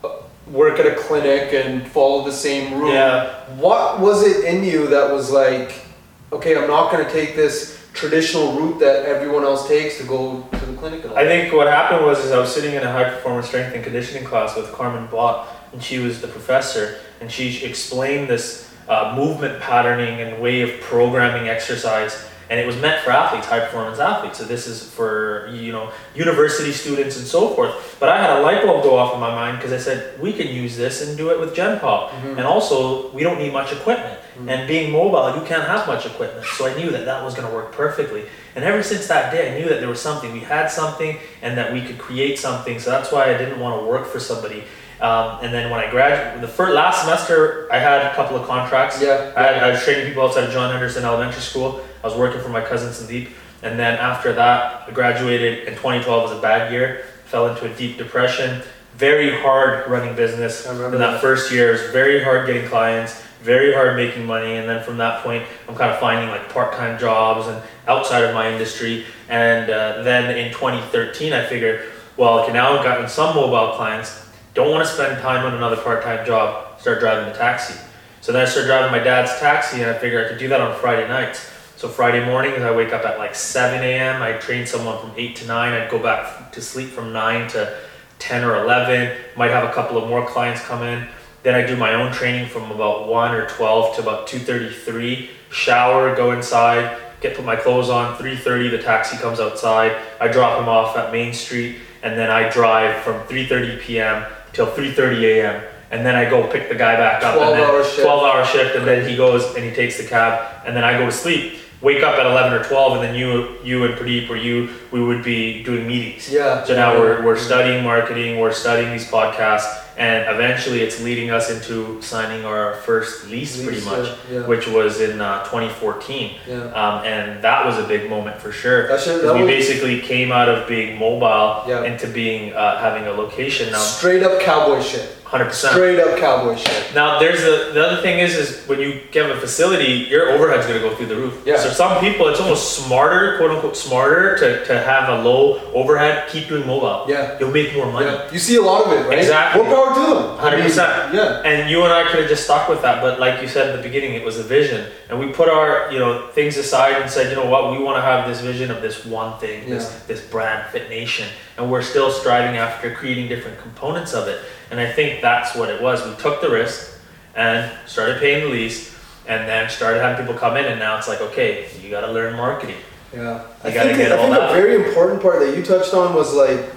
uh, 0.03 0.09
work 0.49 0.79
at 0.81 0.87
a 0.87 0.95
clinic 0.97 1.53
and 1.53 1.87
follow 1.87 2.25
the 2.25 2.33
same 2.33 2.81
route. 2.81 2.93
Yeah. 2.95 3.31
What 3.57 4.01
was 4.01 4.23
it 4.27 4.45
in 4.45 4.65
you 4.65 4.87
that 4.89 5.13
was 5.13 5.31
like, 5.31 5.85
okay, 6.33 6.57
I'm 6.57 6.69
not 6.69 6.93
gonna 6.93 7.11
take 7.11 7.35
this 7.35 7.81
traditional 7.93 8.53
route 8.53 8.79
that 8.79 9.05
everyone 9.05 9.43
else 9.43 9.67
takes 9.67 9.99
to 9.99 10.05
go 10.05 10.43
to 10.53 10.67
the 10.67 10.77
clinic 10.77 11.05
I 11.07 11.25
think 11.25 11.53
what 11.53 11.67
happened 11.67 12.07
was 12.07 12.25
is 12.25 12.31
I 12.31 12.39
was 12.39 12.55
sitting 12.55 12.75
in 12.75 12.83
a 12.83 12.91
high 12.91 13.11
performance 13.11 13.49
strength 13.49 13.75
and 13.75 13.83
conditioning 13.83 14.25
class 14.25 14.57
with 14.57 14.73
Carmen 14.73 15.07
Blott, 15.09 15.49
and 15.73 15.83
she 15.83 15.99
was 15.99 16.21
the 16.21 16.29
professor, 16.29 17.01
and 17.21 17.31
she 17.31 17.65
explained 17.65 18.29
this 18.29 18.73
uh, 18.89 19.15
movement 19.17 19.61
patterning 19.61 20.21
and 20.21 20.41
way 20.41 20.63
of 20.63 20.81
programming 20.81 21.49
exercise, 21.49 22.29
and 22.51 22.59
it 22.59 22.67
was 22.67 22.77
meant 22.77 23.01
for 23.05 23.13
athletes, 23.13 23.47
high 23.47 23.61
performance 23.61 24.01
athletes. 24.01 24.39
So 24.39 24.45
this 24.45 24.67
is 24.67 24.91
for 24.91 25.49
you 25.53 25.71
know 25.73 25.93
university 26.15 26.73
students 26.73 27.17
and 27.17 27.27
so 27.27 27.55
forth. 27.55 27.97
But 28.01 28.09
I 28.09 28.21
had 28.21 28.31
a 28.39 28.43
light 28.43 28.65
bulb 28.67 28.83
go 28.83 28.99
off 28.99 29.15
in 29.15 29.21
my 29.21 29.33
mind 29.35 29.59
because 29.59 29.73
I 29.73 29.79
said 29.79 30.21
we 30.21 30.33
can 30.33 30.49
use 30.49 30.77
this 30.77 31.07
and 31.07 31.17
do 31.17 31.31
it 31.31 31.39
with 31.41 31.55
Gen 31.55 31.79
Pop, 31.79 32.11
Mhm. 32.11 32.37
and 32.39 32.47
also 32.47 33.09
we 33.13 33.23
don't 33.23 33.39
need 33.39 33.53
much 33.53 33.73
equipment. 33.73 34.19
Mhm. 34.39 34.51
And 34.51 34.69
being 34.69 34.91
mobile, 34.91 35.33
you 35.41 35.47
can't 35.47 35.65
have 35.65 35.87
much 35.87 36.05
equipment. 36.07 36.45
So 36.59 36.67
I 36.67 36.75
knew 36.75 36.91
that 36.91 37.05
that 37.05 37.25
was 37.25 37.35
going 37.35 37.49
to 37.49 37.55
work 37.55 37.71
perfectly. 37.73 38.25
And 38.57 38.65
ever 38.65 38.83
since 38.83 39.07
that 39.07 39.31
day, 39.33 39.43
I 39.53 39.59
knew 39.59 39.69
that 39.69 39.79
there 39.81 39.89
was 39.89 40.01
something. 40.03 40.33
We 40.33 40.41
had 40.41 40.67
something 40.71 41.19
and 41.43 41.57
that 41.57 41.73
we 41.73 41.81
could 41.83 41.99
create 41.99 42.37
something. 42.39 42.81
So 42.81 42.91
that's 42.91 43.13
why 43.13 43.25
I 43.33 43.39
didn't 43.39 43.61
want 43.61 43.81
to 43.81 43.87
work 43.87 44.11
for 44.13 44.19
somebody. 44.19 44.65
Um, 45.01 45.43
and 45.43 45.53
then 45.53 45.71
when 45.71 45.81
I 45.81 45.91
graduated, 45.91 46.43
the 46.43 46.49
first 46.49 46.75
last 46.75 47.03
semester, 47.05 47.69
I 47.73 47.79
had 47.79 48.05
a 48.07 48.15
couple 48.15 48.37
of 48.37 48.47
contracts. 48.47 49.01
Yeah. 49.01 49.33
I, 49.37 49.43
had, 49.43 49.63
I 49.63 49.71
was 49.71 49.83
training 49.83 50.07
people 50.07 50.23
outside 50.25 50.45
of 50.45 50.53
John 50.53 50.71
Henderson 50.71 51.05
Elementary 51.05 51.41
School. 51.41 51.83
I 52.05 52.07
was 52.07 52.17
working 52.17 52.41
for 52.41 52.51
my 52.51 52.61
cousin 52.61 52.91
Sandeep. 52.91 53.31
And 53.63 53.79
then 53.79 53.99
after 53.99 54.33
that, 54.35 54.89
I 54.89 54.91
graduated, 54.91 55.67
and 55.69 55.77
2012 55.77 56.31
was 56.31 56.39
a 56.39 56.41
bad 56.41 56.73
year. 56.73 57.05
Fell 57.27 57.47
into 57.49 57.71
a 57.71 57.75
deep 57.77 57.97
depression. 57.99 58.63
Very 58.97 59.41
hard 59.41 59.89
running 59.91 60.15
business. 60.17 60.67
I 60.67 60.73
remember 60.73 60.97
In 60.97 61.01
that 61.01 61.13
that. 61.13 61.21
first 61.21 61.51
year, 61.53 61.69
it 61.71 61.73
was 61.73 61.91
very 61.93 62.23
hard 62.23 62.47
getting 62.47 62.69
clients, 62.69 63.23
very 63.43 63.73
hard 63.73 63.97
making 63.97 64.27
money, 64.27 64.57
and 64.57 64.69
then 64.69 64.83
from 64.85 64.99
that 64.99 65.23
point, 65.23 65.45
I'm 65.69 65.75
kind 65.75 65.91
of 65.91 65.99
finding 65.99 66.29
like 66.29 66.53
part-time 66.53 66.99
jobs 66.99 67.47
and 67.49 67.63
outside 67.89 68.25
of 68.25 68.35
my 68.35 68.51
industry. 68.51 69.07
And 69.31 69.71
uh, 69.71 70.03
then 70.03 70.37
in 70.37 70.53
2013, 70.53 71.33
I 71.33 71.47
figured, 71.47 71.89
well, 72.19 72.41
okay, 72.41 72.53
now 72.53 72.77
I've 72.77 72.85
gotten 72.85 73.09
some 73.09 73.35
mobile 73.35 73.75
clients. 73.77 74.27
Don't 74.55 74.71
want 74.71 74.87
to 74.87 74.93
spend 74.93 75.21
time 75.23 75.47
on 75.47 75.55
another 75.55 75.77
part-time 75.77 76.27
job. 76.27 76.81
Start 76.81 77.01
driving 77.01 77.33
a 77.33 77.37
taxi. 77.37 77.75
So 78.21 78.33
then 78.33 78.43
I 78.43 78.45
started 78.49 78.69
driving 78.69 78.91
my 78.93 78.99
dad's 78.99 79.39
taxi, 79.39 79.81
and 79.81 79.91
I 79.91 79.95
figured 79.95 80.27
I 80.27 80.29
could 80.29 80.39
do 80.39 80.49
that 80.49 80.61
on 80.61 80.79
Friday 80.81 81.09
nights. 81.09 81.51
So 81.77 81.89
Friday 81.89 82.25
mornings, 82.25 82.61
I 82.63 82.75
wake 82.75 82.93
up 82.93 83.05
at 83.05 83.19
like 83.19 83.35
7 83.35 83.83
a.m. 83.83 84.23
I 84.23 84.33
train 84.33 84.67
someone 84.67 85.01
from 85.01 85.13
8 85.17 85.37
to 85.37 85.47
9. 85.47 85.73
I'd 85.73 85.91
go 85.91 85.99
back 85.99 86.53
to 86.53 86.61
sleep 86.61 86.91
from 86.91 87.13
9 87.13 87.49
to 87.51 87.79
10 88.19 88.45
or 88.45 88.63
11. 88.63 89.17
Might 89.37 89.51
have 89.51 89.69
a 89.69 89.73
couple 89.73 89.97
of 89.97 90.09
more 90.09 90.27
clients 90.27 90.61
come 90.63 90.83
in. 90.83 91.09
Then 91.43 91.55
I 91.55 91.67
do 91.67 91.77
my 91.77 91.95
own 91.95 92.13
training 92.13 92.49
from 92.49 92.71
about 92.71 93.09
1 93.09 93.35
or 93.35 93.49
12 93.49 93.97
to 93.97 94.03
about 94.03 94.27
2.33. 94.27 95.31
Shower, 95.51 96.15
go 96.15 96.33
inside, 96.33 96.99
get 97.21 97.37
put 97.37 97.45
my 97.45 97.57
clothes 97.57 97.91
on. 97.91 98.17
Three 98.17 98.37
thirty, 98.37 98.69
the 98.69 98.79
taxi 98.79 99.17
comes 99.17 99.41
outside. 99.41 99.97
I 100.21 100.29
drop 100.29 100.61
him 100.61 100.69
off 100.69 100.97
at 100.97 101.13
Main 101.13 101.33
Street, 101.33 101.79
and 102.03 102.19
then 102.19 102.31
I 102.31 102.49
drive 102.49 103.03
from 103.03 103.27
three 103.27 103.47
thirty 103.47 103.77
p.m. 103.79 104.25
till 104.53 104.67
three 104.67 104.93
thirty 104.93 105.27
a.m. 105.27 105.63
And 105.91 106.07
then 106.07 106.15
I 106.15 106.31
go 106.31 106.47
pick 106.47 106.69
the 106.69 106.77
guy 106.77 106.97
back 106.97 107.25
up. 107.25 107.35
12 107.35 107.49
and 107.53 107.61
then 107.61 107.69
hour 107.69 107.83
shift. 107.85 108.03
12 108.03 108.23
hour 108.23 108.45
shift, 108.45 108.77
and 108.77 108.87
then 108.87 109.09
he 109.09 109.17
goes 109.17 109.57
and 109.57 109.65
he 109.65 109.73
takes 109.73 109.99
the 109.99 110.05
cab, 110.05 110.63
and 110.65 110.77
then 110.77 110.85
I 110.85 110.97
go 110.97 111.07
to 111.07 111.13
sleep. 111.13 111.59
Wake 111.83 112.03
up 112.03 112.17
at 112.19 112.27
11 112.27 112.53
or 112.53 112.63
12, 112.65 112.93
and 112.95 113.03
then 113.03 113.15
you, 113.15 113.57
you 113.65 113.85
and 113.85 113.95
Pradeep 113.95 114.29
or 114.29 114.37
you, 114.37 114.69
we 114.93 115.03
would 115.03 115.25
be 115.25 115.63
doing 115.63 115.87
meetings. 115.87 116.31
Yeah. 116.31 116.63
So 116.65 116.75
now 116.75 116.99
we're, 116.99 117.25
we're 117.25 117.39
studying 117.39 117.83
marketing, 117.83 118.39
we're 118.39 118.53
studying 118.53 118.91
these 118.93 119.11
podcasts, 119.11 119.87
and 119.97 120.29
eventually 120.35 120.83
it's 120.83 121.03
leading 121.03 121.31
us 121.31 121.51
into 121.51 122.01
signing 122.03 122.45
our 122.45 122.75
first 122.83 123.29
lease, 123.29 123.63
pretty 123.65 123.83
much, 123.87 124.15
Yeah. 124.31 124.47
which 124.47 124.69
was 124.69 125.01
in 125.01 125.23
uh, 125.23 125.43
2014. 125.45 126.37
yeah. 126.47 126.65
Um, 126.73 127.05
and 127.07 127.43
that 127.43 127.65
was 127.65 127.79
a 127.79 127.89
big 127.89 128.11
moment 128.11 128.37
for 128.37 128.53
sure. 128.53 128.87
That 128.87 129.01
should, 129.01 129.23
that 129.23 129.35
we 129.35 129.41
was 129.43 129.49
basically 129.51 130.01
came 130.03 130.33
out 130.33 130.51
of 130.51 130.69
being 130.69 130.99
mobile 130.99 131.65
Yeah. 131.67 131.85
into 131.85 132.07
being 132.09 132.53
uh, 132.53 132.79
having 132.79 133.07
a 133.07 133.13
location 133.13 133.73
now, 133.73 133.79
straight 133.79 134.23
up 134.23 134.39
cowboy 134.43 134.83
shit. 134.83 135.17
100%. 135.31 135.53
Straight 135.53 136.01
up 136.01 136.19
cowboy 136.19 136.57
shit. 136.57 136.95
Now 136.95 137.21
there's 137.21 137.41
the 137.43 137.71
the 137.73 137.87
other 137.87 138.03
thing 138.03 138.19
is 138.19 138.35
is 138.35 138.67
when 138.67 138.81
you 138.81 139.01
get 139.13 139.31
a 139.31 139.37
facility, 139.39 140.09
your 140.11 140.31
overhead's 140.31 140.67
gonna 140.67 140.81
go 140.81 140.95
through 140.97 141.07
the 141.07 141.17
roof. 141.17 141.43
Yeah. 141.47 141.57
So 141.57 141.71
some 141.71 142.01
people, 142.01 142.27
it's 142.29 142.41
almost 142.41 142.85
smarter, 142.85 143.39
quote 143.39 143.53
unquote, 143.53 143.77
smarter 143.77 144.37
to, 144.39 144.65
to 144.67 144.81
have 144.81 145.09
a 145.09 145.23
low 145.23 145.61
overhead. 145.73 146.29
Keep 146.29 146.49
doing 146.49 146.67
mobile. 146.67 147.07
Yeah. 147.09 147.39
You'll 147.39 147.53
make 147.53 147.75
more 147.77 147.91
money. 147.93 148.07
Yeah. 148.07 148.33
You 148.33 148.41
see 148.41 148.57
a 148.57 148.63
lot 148.63 148.87
of 148.87 148.93
it, 148.93 149.09
right? 149.09 149.19
Exactly. 149.19 149.63
More 149.63 149.71
power 149.73 149.95
to 149.95 150.01
them. 150.01 150.59
Mean, 150.59 150.69
100%. 150.69 151.15
Yeah. 151.15 151.43
And 151.45 151.71
you 151.71 151.85
and 151.85 151.93
I 151.93 152.11
could 152.11 152.21
have 152.21 152.29
just 152.29 152.45
stuck 152.45 152.69
with 152.69 152.83
that, 152.83 153.01
but 153.01 153.21
like 153.21 153.41
you 153.41 153.47
said 153.47 153.69
at 153.69 153.77
the 153.77 153.83
beginning, 153.83 154.15
it 154.15 154.25
was 154.25 154.39
a 154.39 154.43
vision, 154.43 154.91
and 155.09 155.19
we 155.19 155.33
put 155.33 155.49
our 155.49 155.93
you 155.93 155.99
know 156.01 156.29
things 156.33 156.57
aside 156.57 157.01
and 157.01 157.11
said, 157.11 157.31
you 157.31 157.37
know 157.37 157.49
what, 157.49 157.71
we 157.71 157.79
want 157.83 157.97
to 157.99 158.03
have 158.03 158.29
this 158.29 158.41
vision 158.41 158.71
of 158.71 158.83
this 158.83 159.05
one 159.05 159.39
thing, 159.39 159.69
this 159.71 160.03
this 160.09 160.21
brand, 160.27 160.69
Fit 160.73 160.89
Nation, 160.91 161.29
and 161.61 161.71
we're 161.71 161.83
still 161.83 162.11
striving 162.11 162.57
after 162.57 162.95
creating 162.95 163.29
different 163.29 163.59
components 163.61 164.15
of 164.15 164.27
it. 164.29 164.41
And 164.71 164.81
I 164.81 164.91
think 164.91 165.21
that's 165.21 165.55
what 165.55 165.69
it 165.69 165.81
was. 165.83 166.05
We 166.07 166.15
took 166.17 166.41
the 166.41 166.49
risk 166.49 166.99
and 167.35 167.71
started 167.87 168.19
paying 168.19 168.45
the 168.45 168.51
lease, 168.51 168.97
and 169.29 169.47
then 169.49 169.69
started 169.71 170.01
having 170.01 170.25
people 170.25 170.39
come 170.39 170.57
in, 170.57 170.65
and 170.65 170.81
now 170.81 170.97
it's 170.99 171.07
like, 171.07 171.21
okay, 171.21 171.69
you 171.81 171.91
got 171.91 172.01
to 172.01 172.11
learn 172.11 172.35
marketing. 172.37 172.77
Yeah. 173.15 173.45
I 173.63 173.71
gotta 173.71 173.91
think, 173.91 173.99
get 173.99 174.13
I 174.13 174.17
all 174.17 174.23
think 174.23 174.37
that. 174.37 174.51
a 174.51 174.55
very 174.55 174.85
important 174.87 175.21
part 175.21 175.41
that 175.41 175.57
you 175.57 175.63
touched 175.63 175.95
on 175.95 176.15
was 176.15 176.33
like 176.35 176.71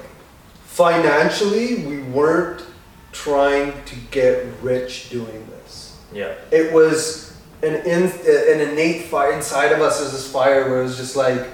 financially, 0.65 1.85
we 1.85 1.99
weren't 1.99 2.63
trying 3.11 3.73
to 3.85 3.95
get 4.11 4.45
rich 4.61 5.09
doing 5.09 5.47
this. 5.49 5.99
Yeah, 6.11 6.33
It 6.51 6.73
was 6.73 7.37
an 7.61 7.75
in, 7.85 8.03
an 8.03 8.69
innate 8.69 9.05
fire 9.05 9.31
inside 9.31 9.71
of 9.71 9.81
us. 9.81 10.01
Is 10.01 10.11
this 10.11 10.31
fire 10.31 10.67
where 10.69 10.81
it 10.81 10.83
was 10.83 10.97
just 10.97 11.15
like, 11.15 11.47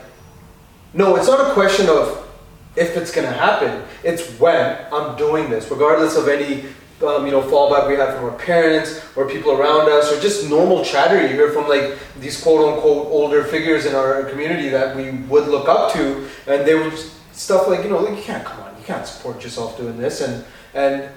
no, 0.93 1.15
it's 1.17 1.27
not 1.27 1.49
a 1.49 1.53
question 1.53 1.87
of 1.89 2.28
if 2.75 2.95
it's 2.95 3.11
gonna 3.11 3.31
happen. 3.31 3.83
It's 4.03 4.27
when 4.39 4.77
I'm 4.91 5.17
doing 5.17 5.49
this, 5.49 5.69
regardless 5.69 6.15
of 6.15 6.27
any 6.27 6.65
um, 7.05 7.25
you 7.25 7.31
know 7.31 7.41
fallback 7.41 7.87
we 7.87 7.95
had 7.95 8.13
from 8.13 8.25
our 8.25 8.37
parents 8.37 9.01
or 9.15 9.29
people 9.29 9.51
around 9.51 9.89
us, 9.89 10.11
or 10.11 10.19
just 10.21 10.49
normal 10.49 10.83
chatter 10.83 11.21
you 11.21 11.29
hear 11.29 11.51
from 11.51 11.67
like 11.67 11.97
these 12.19 12.41
quote 12.41 12.73
unquote 12.73 13.07
older 13.07 13.43
figures 13.43 13.85
in 13.85 13.95
our 13.95 14.23
community 14.25 14.69
that 14.69 14.95
we 14.95 15.11
would 15.27 15.47
look 15.47 15.67
up 15.67 15.93
to, 15.93 16.27
and 16.47 16.67
they 16.67 16.75
would 16.75 16.93
stuff 17.31 17.67
like 17.67 17.83
you 17.83 17.89
know 17.89 17.99
like 17.99 18.17
you 18.17 18.23
can't 18.23 18.45
come 18.45 18.59
on, 18.61 18.75
you 18.77 18.83
can't 18.85 19.07
support 19.07 19.43
yourself 19.43 19.77
doing 19.77 19.97
this, 19.97 20.21
and 20.21 20.43
and 20.73 21.09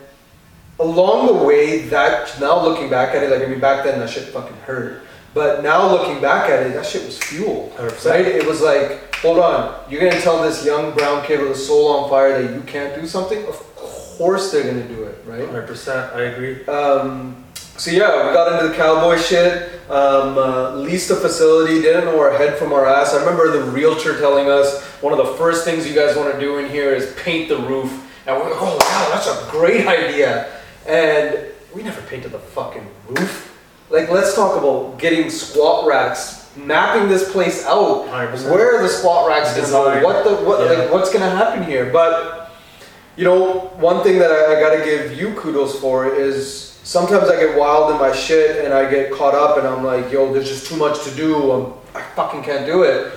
along 0.79 1.27
the 1.27 1.45
way 1.45 1.83
that 1.89 2.41
now 2.41 2.63
looking 2.63 2.89
back 2.89 3.15
at 3.15 3.23
it, 3.23 3.31
like 3.31 3.47
I 3.47 3.51
mean 3.51 3.61
back 3.61 3.85
then 3.85 3.99
that 3.99 4.11
shit 4.11 4.25
fucking 4.25 4.57
hurt. 4.59 5.03
But 5.35 5.63
now 5.63 5.91
looking 5.91 6.21
back 6.21 6.51
at 6.51 6.67
it, 6.67 6.75
that 6.75 6.85
shit 6.85 7.05
was 7.07 7.19
fuel. 7.19 7.73
100%. 7.79 8.11
Right? 8.11 8.27
It 8.27 8.47
was 8.47 8.61
like, 8.61 9.12
hold 9.23 9.39
on, 9.39 9.91
you're 9.91 10.01
gonna 10.01 10.21
tell 10.21 10.43
this 10.43 10.65
young 10.65 10.93
brown 10.93 11.25
kid 11.25 11.41
with 11.41 11.53
a 11.53 11.57
soul 11.57 11.89
on 11.89 12.11
fire 12.11 12.43
that 12.43 12.55
you 12.55 12.61
can't 12.63 13.01
do 13.01 13.07
something? 13.07 13.45
Of 13.47 13.57
course 13.77 14.53
they're 14.53 14.65
gonna 14.65 14.87
do 14.87 15.05
it, 15.05 15.23
right? 15.27 15.47
hundred 15.47 15.67
percent. 15.67 16.13
I 16.15 16.23
agree. 16.23 16.67
Um, 16.67 17.45
so 17.55 17.91
yeah, 17.91 18.27
we 18.29 18.35
got 18.35 18.53
into 18.53 18.69
the 18.69 18.75
cowboy 18.77 19.17
shit. 19.17 19.81
Um, 19.89 20.39
uh, 20.39 20.75
leased 20.75 21.11
a 21.11 21.17
facility, 21.17 21.81
didn't 21.83 22.07
know 22.07 22.21
our 22.21 22.37
head 22.37 22.59
from 22.59 22.73
our 22.73 22.87
ass. 22.87 23.15
I 23.15 23.21
remember 23.21 23.51
the 23.51 23.71
realtor 23.71 24.19
telling 24.19 24.49
us 24.49 24.83
one 25.03 25.13
of 25.13 25.19
the 25.19 25.35
first 25.35 25.65
things 25.65 25.87
you 25.87 25.95
guys 25.95 26.17
want 26.17 26.33
to 26.33 26.41
do 26.41 26.59
in 26.59 26.71
here 26.71 26.95
is 26.95 27.15
paint 27.23 27.49
the 27.49 27.59
roof, 27.59 27.91
and 28.27 28.37
we're 28.37 28.51
like, 28.51 28.61
oh 28.61 28.77
wow, 28.77 29.11
that's 29.13 29.29
a 29.29 29.51
great 29.51 29.87
idea. 29.87 30.51
And 30.87 31.47
we 31.75 31.83
never 31.83 32.01
painted 32.03 32.33
the 32.33 32.39
fucking 32.39 32.87
roof. 33.09 33.49
Like, 33.91 34.09
let's 34.09 34.35
talk 34.35 34.57
about 34.57 34.99
getting 34.99 35.29
squat 35.29 35.87
racks, 35.87 36.42
mapping 36.57 37.09
this 37.09 37.31
place 37.33 37.65
out. 37.67 38.07
100%. 38.07 38.51
Where 38.51 38.77
are 38.77 38.83
the 38.83 38.89
squat 38.89 39.29
racks 39.29 39.55
go? 39.71 40.03
What 40.03 40.25
the 40.25 40.37
what? 40.45 40.61
Yeah. 40.61 40.79
Like, 40.79 40.93
what's 40.93 41.13
gonna 41.13 41.31
happen 41.31 41.65
here? 41.65 41.91
But 41.93 42.51
you 43.17 43.25
know, 43.25 43.73
one 43.77 44.03
thing 44.03 44.19
that 44.19 44.31
I, 44.31 44.57
I 44.57 44.61
gotta 44.61 44.85
give 44.85 45.19
you 45.19 45.35
kudos 45.35 45.79
for 45.79 46.15
is 46.15 46.79
sometimes 46.83 47.29
I 47.29 47.37
get 47.37 47.59
wild 47.59 47.93
in 47.93 47.99
my 47.99 48.13
shit 48.13 48.65
and 48.65 48.73
I 48.73 48.91
get 48.91 49.13
caught 49.13 49.35
up 49.35 49.59
and 49.59 49.67
I'm 49.67 49.85
like, 49.85 50.11
yo, 50.13 50.33
there's 50.33 50.49
just 50.49 50.67
too 50.67 50.77
much 50.77 51.03
to 51.05 51.11
do. 51.15 51.51
I'm, 51.53 51.73
I 51.95 52.03
fucking 52.15 52.43
can't 52.43 52.67
do 52.67 52.83
it. 52.83 53.13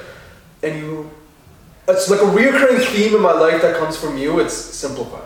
And 0.63 0.77
you, 0.77 1.11
it's 1.87 2.09
like 2.09 2.21
a 2.21 2.25
reoccurring 2.25 2.83
theme 2.85 3.15
in 3.15 3.21
my 3.21 3.31
life 3.31 3.61
that 3.61 3.77
comes 3.77 3.97
from 3.97 4.17
you. 4.17 4.39
It's 4.39 4.53
simplify. 4.53 5.21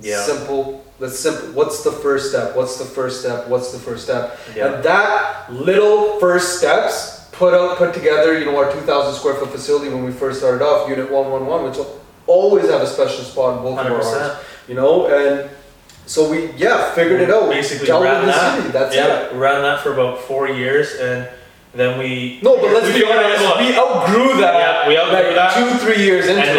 Yeah. 0.00 0.22
Simple. 0.22 0.84
That's 0.98 1.18
simple. 1.18 1.52
What's 1.52 1.82
the 1.82 1.92
first 1.92 2.30
step? 2.30 2.56
What's 2.56 2.78
the 2.78 2.84
first 2.84 3.20
step? 3.20 3.48
What's 3.48 3.72
the 3.72 3.78
first 3.78 4.04
step? 4.04 4.38
Yeah. 4.54 4.74
And 4.74 4.84
that 4.84 5.52
little 5.52 6.18
first 6.20 6.58
steps 6.58 7.15
put 7.36 7.54
out, 7.54 7.76
put 7.78 7.94
together, 7.94 8.38
you 8.38 8.44
know, 8.46 8.56
our 8.56 8.72
2,000 8.72 9.14
square 9.14 9.34
foot 9.34 9.50
facility 9.50 9.88
when 9.92 10.04
we 10.04 10.12
first 10.12 10.38
started 10.38 10.64
off, 10.64 10.88
Unit 10.88 11.10
111, 11.10 11.68
which 11.68 11.76
will 11.78 12.00
always 12.26 12.68
have 12.68 12.80
a 12.82 12.86
special 12.86 13.24
spot 13.24 13.58
in 13.58 13.62
both 13.62 13.78
of 13.78 13.86
our 13.92 14.02
hearts 14.02 14.42
you 14.68 14.74
know, 14.74 15.06
and 15.06 15.48
so 16.06 16.28
we 16.28 16.50
yeah 16.52 16.92
figured 16.92 17.20
it 17.20 17.30
out. 17.30 17.48
Basically 17.50 17.86
Dealt 17.86 18.02
ran 18.02 18.26
that. 18.26 18.58
city. 18.58 18.70
That's 18.72 18.94
yeah, 18.96 19.26
it. 19.26 19.32
we 19.32 19.38
ran 19.38 19.62
that 19.62 19.80
for 19.80 19.92
about 19.92 20.18
four 20.22 20.48
years, 20.48 20.94
and 21.00 21.28
then 21.72 21.98
we. 22.00 22.40
No, 22.42 22.56
but 22.60 22.72
let's 22.72 22.92
be 22.98 23.04
honest, 23.04 23.44
out- 23.44 23.58
we 23.58 23.76
outgrew 23.76 24.40
that. 24.40 24.54
Yeah, 24.54 24.88
we 24.88 24.98
outgrew 24.98 25.14
like 25.26 25.34
that. 25.36 25.54
two, 25.54 25.78
three 25.84 26.02
years 26.04 26.26
into 26.26 26.40
And 26.42 26.50
it. 26.50 26.54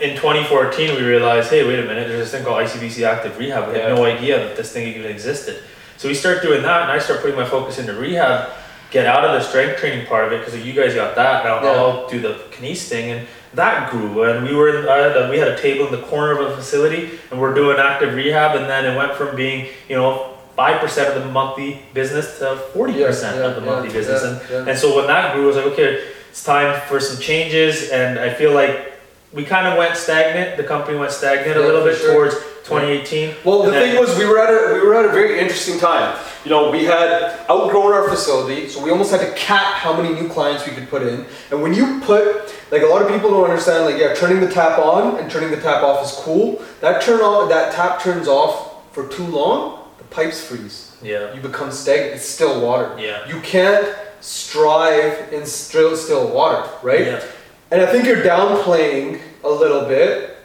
then 0.00 0.02
in 0.10 0.16
2014, 0.16 0.94
we 0.96 1.02
realized, 1.02 1.50
hey, 1.50 1.66
wait 1.68 1.78
a 1.80 1.82
minute, 1.82 2.08
there's 2.08 2.20
this 2.20 2.30
thing 2.30 2.44
called 2.44 2.64
ICBC 2.66 3.04
Active 3.06 3.36
Rehab. 3.36 3.68
We 3.72 3.78
had 3.78 3.94
no 3.94 4.04
idea 4.04 4.38
that 4.38 4.56
this 4.56 4.72
thing 4.72 4.88
even 4.88 5.10
existed. 5.10 5.62
So 5.98 6.08
we 6.08 6.14
start 6.14 6.40
doing 6.40 6.62
that, 6.62 6.82
and 6.84 6.90
I 6.92 6.98
start 6.98 7.20
putting 7.20 7.36
my 7.36 7.44
focus 7.44 7.78
into 7.78 7.92
rehab, 7.94 8.50
get 8.90 9.06
out 9.06 9.24
of 9.24 9.32
the 9.32 9.40
strength 9.48 9.78
training 9.78 10.06
part 10.06 10.24
of 10.26 10.32
it, 10.32 10.44
because 10.44 10.64
you 10.64 10.72
guys 10.72 10.94
got 10.94 11.14
that, 11.16 11.46
I'll, 11.46 11.64
Yeah. 11.64 11.70
I'll 11.80 12.08
do 12.08 12.20
the 12.20 12.34
kinese 12.50 12.88
thing, 12.88 13.10
and 13.12 13.26
that 13.54 13.90
grew. 13.90 14.24
And 14.24 14.46
we 14.46 14.54
were 14.54 14.68
in, 14.76 14.86
uh, 14.88 15.28
we 15.30 15.38
had 15.38 15.48
a 15.48 15.56
table 15.58 15.86
in 15.86 15.92
the 15.92 16.06
corner 16.06 16.32
of 16.38 16.50
a 16.50 16.56
facility, 16.56 17.18
and 17.30 17.40
we're 17.40 17.54
doing 17.54 17.78
active 17.78 18.14
rehab, 18.14 18.56
and 18.56 18.68
then 18.68 18.84
it 18.84 18.96
went 18.96 19.14
from 19.14 19.34
being, 19.36 19.66
you 19.88 19.96
know, 19.96 20.26
5% 20.58 21.16
of 21.16 21.22
the 21.22 21.30
monthly 21.30 21.80
business 21.94 22.38
to 22.38 22.60
40% 22.74 23.36
Yeah, 23.36 23.44
of 23.46 23.54
the 23.56 23.60
yeah, 23.62 23.66
monthly 23.66 23.88
yeah, 23.88 23.94
business. 23.94 24.22
yeah, 24.22 24.28
and 24.58 24.66
yeah. 24.66 24.70
and 24.72 24.78
so 24.78 24.94
when 24.96 25.06
that 25.06 25.34
grew, 25.34 25.44
I 25.44 25.46
was 25.46 25.56
like, 25.56 25.66
okay, 25.66 26.02
it's 26.30 26.44
time 26.44 26.78
for 26.88 27.00
some 27.00 27.20
changes. 27.20 27.90
And 27.90 28.18
I 28.18 28.34
feel 28.34 28.52
like 28.52 28.92
we 29.32 29.44
kind 29.44 29.66
of 29.66 29.78
went 29.78 29.96
stagnant. 29.96 30.56
The 30.56 30.64
company 30.64 30.98
went 30.98 31.12
stagnant 31.12 31.56
a 31.56 31.60
little 31.60 31.82
bit 31.84 31.96
sure. 31.96 32.12
towards 32.12 32.34
2018. 32.70 33.34
Well, 33.44 33.62
the 33.62 33.72
thing 33.72 33.98
was, 33.98 34.16
we 34.16 34.24
were 34.24 34.38
at 34.38 34.50
a 34.50 34.74
we 34.74 34.80
were 34.80 34.94
at 34.94 35.04
a 35.04 35.12
very 35.12 35.38
interesting 35.38 35.78
time. 35.78 36.16
You 36.44 36.50
know, 36.50 36.70
we 36.70 36.84
had 36.84 37.38
outgrown 37.50 37.92
our 37.92 38.08
facility, 38.08 38.68
so 38.68 38.82
we 38.82 38.90
almost 38.90 39.10
had 39.10 39.20
to 39.20 39.32
cap 39.34 39.74
how 39.74 40.00
many 40.00 40.14
new 40.14 40.28
clients 40.28 40.66
we 40.66 40.72
could 40.72 40.88
put 40.88 41.02
in. 41.02 41.26
And 41.50 41.60
when 41.62 41.74
you 41.74 42.00
put 42.00 42.54
like 42.70 42.82
a 42.82 42.86
lot 42.86 43.02
of 43.02 43.08
people 43.08 43.30
don't 43.30 43.44
understand, 43.44 43.84
like 43.84 44.00
yeah, 44.00 44.14
turning 44.14 44.40
the 44.40 44.50
tap 44.50 44.78
on 44.78 45.18
and 45.18 45.30
turning 45.30 45.50
the 45.50 45.60
tap 45.60 45.82
off 45.82 46.04
is 46.04 46.12
cool. 46.12 46.62
That 46.80 47.02
turn 47.02 47.20
on, 47.20 47.48
that 47.48 47.72
tap 47.72 48.00
turns 48.00 48.28
off 48.28 48.92
for 48.94 49.08
too 49.08 49.26
long, 49.26 49.84
the 49.98 50.04
pipes 50.04 50.42
freeze. 50.42 50.96
Yeah. 51.02 51.34
You 51.34 51.40
become 51.40 51.70
stagnant. 51.72 52.14
It's 52.16 52.24
still 52.24 52.60
water. 52.60 52.96
Yeah. 52.98 53.26
You 53.28 53.40
can't 53.40 53.96
strive 54.20 55.32
in 55.32 55.46
still 55.46 55.96
still 55.96 56.28
water, 56.28 56.68
right? 56.82 57.06
Yeah. 57.06 57.24
And 57.70 57.80
I 57.80 57.86
think 57.86 58.04
you're 58.04 58.22
downplaying 58.22 59.20
a 59.44 59.48
little 59.48 59.86
bit 59.86 60.36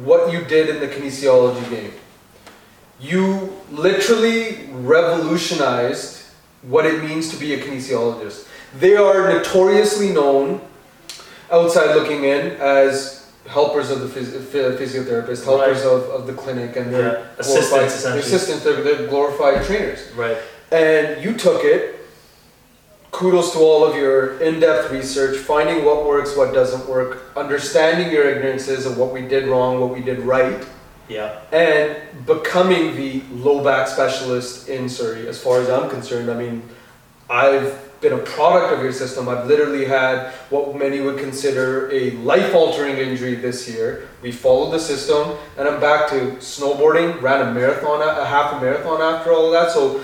what 0.00 0.32
you 0.32 0.42
did 0.44 0.68
in 0.68 0.80
the 0.80 0.88
kinesiology 0.88 1.68
game. 1.70 1.92
You 3.00 3.52
literally 3.70 4.68
revolutionized 4.72 6.22
what 6.62 6.86
it 6.86 7.02
means 7.04 7.28
to 7.30 7.36
be 7.36 7.54
a 7.54 7.62
kinesiologist. 7.62 8.46
They 8.78 8.96
are 8.96 9.28
notoriously 9.32 10.10
known, 10.10 10.60
outside 11.50 11.94
looking 11.94 12.24
in, 12.24 12.52
as 12.52 13.30
helpers 13.46 13.90
of 13.90 14.00
the 14.00 14.06
phys- 14.06 14.32
physiotherapist, 14.78 15.44
helpers 15.44 15.78
Right. 15.84 15.86
of, 15.92 16.02
of 16.10 16.26
the 16.26 16.32
clinic, 16.32 16.76
and 16.76 16.90
Yeah. 16.90 16.98
they're 16.98 17.30
Assistants, 17.38 17.68
glorified- 17.70 17.88
essentially. 17.98 18.20
assistants, 18.20 18.64
they're, 18.64 18.82
they're 18.82 19.06
glorified 19.06 19.64
trainers 19.66 19.98
Right. 20.16 20.38
and 20.72 21.22
you 21.22 21.34
took 21.34 21.62
it. 21.64 22.03
Kudos 23.14 23.52
to 23.52 23.60
all 23.60 23.84
of 23.84 23.94
your 23.94 24.40
in-depth 24.40 24.90
research, 24.90 25.36
finding 25.36 25.84
what 25.84 26.04
works, 26.04 26.36
what 26.36 26.52
doesn't 26.52 26.88
work, 26.88 27.22
understanding 27.36 28.10
your 28.10 28.28
ignorances 28.28 28.86
of 28.86 28.98
what 28.98 29.12
we 29.12 29.22
did 29.22 29.46
wrong, 29.46 29.80
what 29.80 29.90
we 29.90 30.00
did 30.00 30.18
right, 30.18 30.60
Yeah. 31.06 31.30
and 31.52 31.94
becoming 32.26 32.96
the 32.96 33.22
low 33.32 33.62
back 33.62 33.86
specialist 33.86 34.68
in 34.68 34.88
Surrey. 34.88 35.28
As 35.28 35.38
far 35.38 35.60
as 35.60 35.70
I'm 35.70 35.88
concerned, 35.88 36.28
I 36.28 36.34
mean, 36.34 36.62
I've 37.30 37.78
been 38.00 38.14
a 38.14 38.18
product 38.18 38.72
of 38.72 38.82
your 38.82 38.90
system. 38.92 39.28
I've 39.28 39.46
literally 39.46 39.84
had 39.84 40.32
what 40.50 40.74
many 40.74 41.00
would 41.00 41.18
consider 41.18 41.88
a 41.92 42.10
life-altering 42.10 42.96
injury 42.98 43.36
this 43.36 43.68
year. 43.68 44.08
We 44.22 44.32
followed 44.32 44.72
the 44.72 44.80
system, 44.80 45.36
and 45.56 45.68
I'm 45.68 45.80
back 45.80 46.08
to 46.10 46.36
snowboarding. 46.40 47.22
Ran 47.22 47.46
a 47.46 47.54
marathon, 47.54 48.02
a 48.02 48.24
half 48.24 48.54
a 48.54 48.60
marathon 48.60 49.00
after 49.00 49.32
all 49.32 49.46
of 49.46 49.52
that. 49.52 49.70
So 49.70 50.00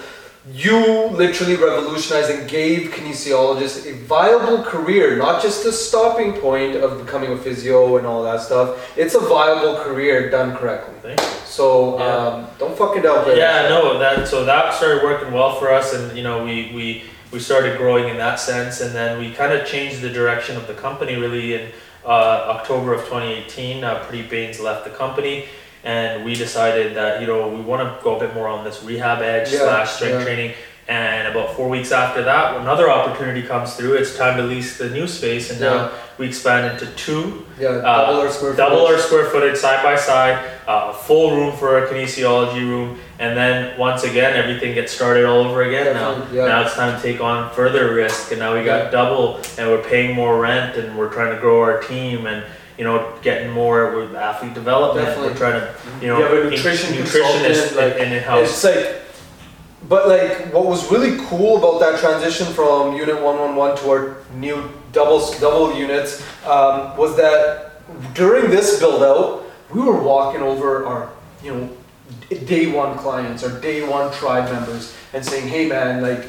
you 0.55 1.07
literally 1.09 1.55
revolutionized 1.57 2.31
and 2.31 2.49
gave 2.49 2.91
kinesiologists 2.93 3.87
a 3.87 3.95
viable 4.07 4.63
career, 4.63 5.17
not 5.17 5.43
just 5.43 5.67
a 5.67 5.73
stopping 5.73 6.33
point 6.33 6.77
of 6.77 7.05
becoming 7.05 7.33
a 7.33 7.37
physio 7.37 7.99
and 7.99 8.07
all 8.07 8.23
that 8.23 8.41
stuff. 8.41 8.97
It's 8.97 9.15
a 9.15 9.21
viable 9.21 9.77
career 9.85 10.31
done 10.31 10.57
correctly. 10.57 10.95
Thank 11.03 11.21
you. 11.21 11.27
So 11.45 11.99
Yeah. 11.99 12.17
um, 12.17 12.47
don't 12.59 12.77
fuck 12.77 12.95
fucking 12.95 13.03
downplay 13.03 13.37
Yeah, 13.37 13.69
no, 13.69 13.99
that 13.99 14.27
so 14.27 14.45
that 14.47 14.73
started 14.75 15.03
working 15.03 15.31
well 15.33 15.57
for 15.59 15.71
us, 15.71 15.93
and 15.93 16.17
you 16.17 16.23
know 16.23 16.43
we 16.43 16.73
we 16.75 17.05
we 17.33 17.39
started 17.39 17.77
growing 17.77 18.09
in 18.09 18.17
that 18.17 18.41
sense, 18.41 18.81
and 18.81 18.95
then 18.95 19.19
we 19.19 19.33
kind 19.33 19.53
of 19.53 19.67
changed 19.67 20.01
the 20.01 20.09
direction 20.11 20.57
of 20.57 20.67
the 20.67 20.75
company 20.75 21.17
really 21.17 21.55
in 21.55 21.69
uh, 22.05 22.57
October 22.57 22.95
of 22.95 23.01
2018. 23.05 23.85
Uh, 23.85 24.03
Pradeep 24.05 24.31
Bains 24.31 24.59
left 24.59 24.85
the 24.85 24.91
company, 24.91 25.45
and 25.85 26.25
we 26.25 26.35
decided 26.35 26.95
that 26.97 27.21
you 27.21 27.27
know 27.27 27.49
we 27.49 27.61
want 27.61 27.83
to 27.83 28.03
go 28.05 28.17
a 28.17 28.21
bit 28.21 28.35
more 28.35 28.49
on 28.49 28.65
this 28.65 28.83
rehab 28.83 29.23
edge 29.23 29.53
Yeah, 29.53 29.61
slash 29.61 29.91
strength 29.93 30.19
yeah. 30.19 30.25
training. 30.25 30.55
And 30.89 31.29
about 31.29 31.55
four 31.55 31.69
weeks 31.69 31.93
after 31.93 32.25
that, 32.25 32.57
another 32.63 32.91
opportunity 32.91 33.43
comes 33.47 33.75
through. 33.77 33.93
It's 33.95 34.17
time 34.17 34.37
to 34.39 34.43
lease 34.43 34.77
the 34.77 34.91
new 34.91 35.07
space, 35.07 35.49
and 35.53 35.61
Yeah. 35.61 35.71
now 35.71 35.91
we 36.19 36.27
expand 36.27 36.67
into 36.73 36.87
two 36.97 37.47
Yeah, 37.61 37.69
Uh, 37.69 38.07
double 38.07 38.21
our 38.23 38.29
square 38.31 38.53
double 38.55 38.79
footage. 38.79 38.97
our 38.97 39.07
square 39.07 39.25
footage 39.27 39.57
side 39.57 39.85
by 39.85 39.95
side, 39.95 40.39
uh, 40.67 40.93
full 40.93 41.37
room 41.37 41.53
for 41.57 41.85
a 41.85 41.87
kinesiology 41.87 42.63
room, 42.69 42.99
and 43.21 43.37
then 43.37 43.79
once 43.79 44.03
again 44.03 44.37
everything 44.37 44.75
gets 44.75 44.93
started 44.93 45.25
all 45.27 45.45
over 45.45 45.63
again. 45.63 45.95
Now, 45.95 46.23
yeah. 46.33 46.47
now 46.47 46.63
it's 46.63 46.75
time 46.75 46.97
to 46.97 47.01
take 47.01 47.21
on 47.21 47.51
further 47.51 47.95
risk, 47.95 48.33
and 48.33 48.41
now 48.41 48.55
we 48.57 48.65
got 48.65 48.91
double, 48.91 49.39
and 49.59 49.71
we're 49.71 49.85
paying 49.95 50.13
more 50.17 50.41
rent, 50.41 50.75
and 50.77 50.97
we're 50.99 51.11
trying 51.13 51.31
to 51.33 51.41
grow 51.41 51.61
our 51.61 51.79
team, 51.83 52.27
and 52.27 52.43
you 52.81 52.87
know 52.87 53.15
getting 53.21 53.51
more 53.51 53.95
with 53.95 54.17
athlete 54.17 54.55
development. 54.55 55.05
Definitely. 55.07 55.33
We're 55.33 55.37
trying 55.37 55.61
to 55.61 55.75
you 56.01 56.09
know 56.09 56.17
You 56.17 56.25
have 56.25 56.47
a 56.47 56.51
nutrition 56.51 56.95
nutritionist 56.95 57.77
like, 57.77 57.97
in, 57.97 58.11
in 58.11 58.23
house. 58.23 58.49
It's 58.49 58.65
like, 58.65 59.03
but 59.87 60.09
like, 60.09 60.51
what 60.55 60.65
was 60.65 60.91
really 60.91 61.23
cool 61.27 61.59
about 61.59 61.79
that 61.81 62.01
transition 62.01 62.47
from 62.55 62.97
Unit 62.97 63.21
One 63.21 63.39
One 63.39 63.55
One 63.55 63.77
to 63.77 63.91
our 63.91 64.17
new 64.33 64.71
double 64.93 65.21
double 65.41 65.77
units 65.77 66.23
um, 66.47 66.97
was 66.97 67.19
that 67.19 67.83
during 68.15 68.51
this 68.51 68.81
build 68.81 69.03
out, 69.03 69.45
we 69.69 69.83
were 69.83 70.03
walking 70.03 70.41
over 70.41 70.87
our 70.87 71.11
you 71.45 71.55
know 71.55 71.69
day 72.47 72.73
one 72.73 72.97
clients 72.97 73.45
or 73.45 73.61
day 73.61 73.87
one 73.87 74.11
tribe 74.15 74.51
members 74.51 74.97
and 75.13 75.23
saying, 75.23 75.49
hey 75.49 75.69
man, 75.69 76.01
like. 76.01 76.25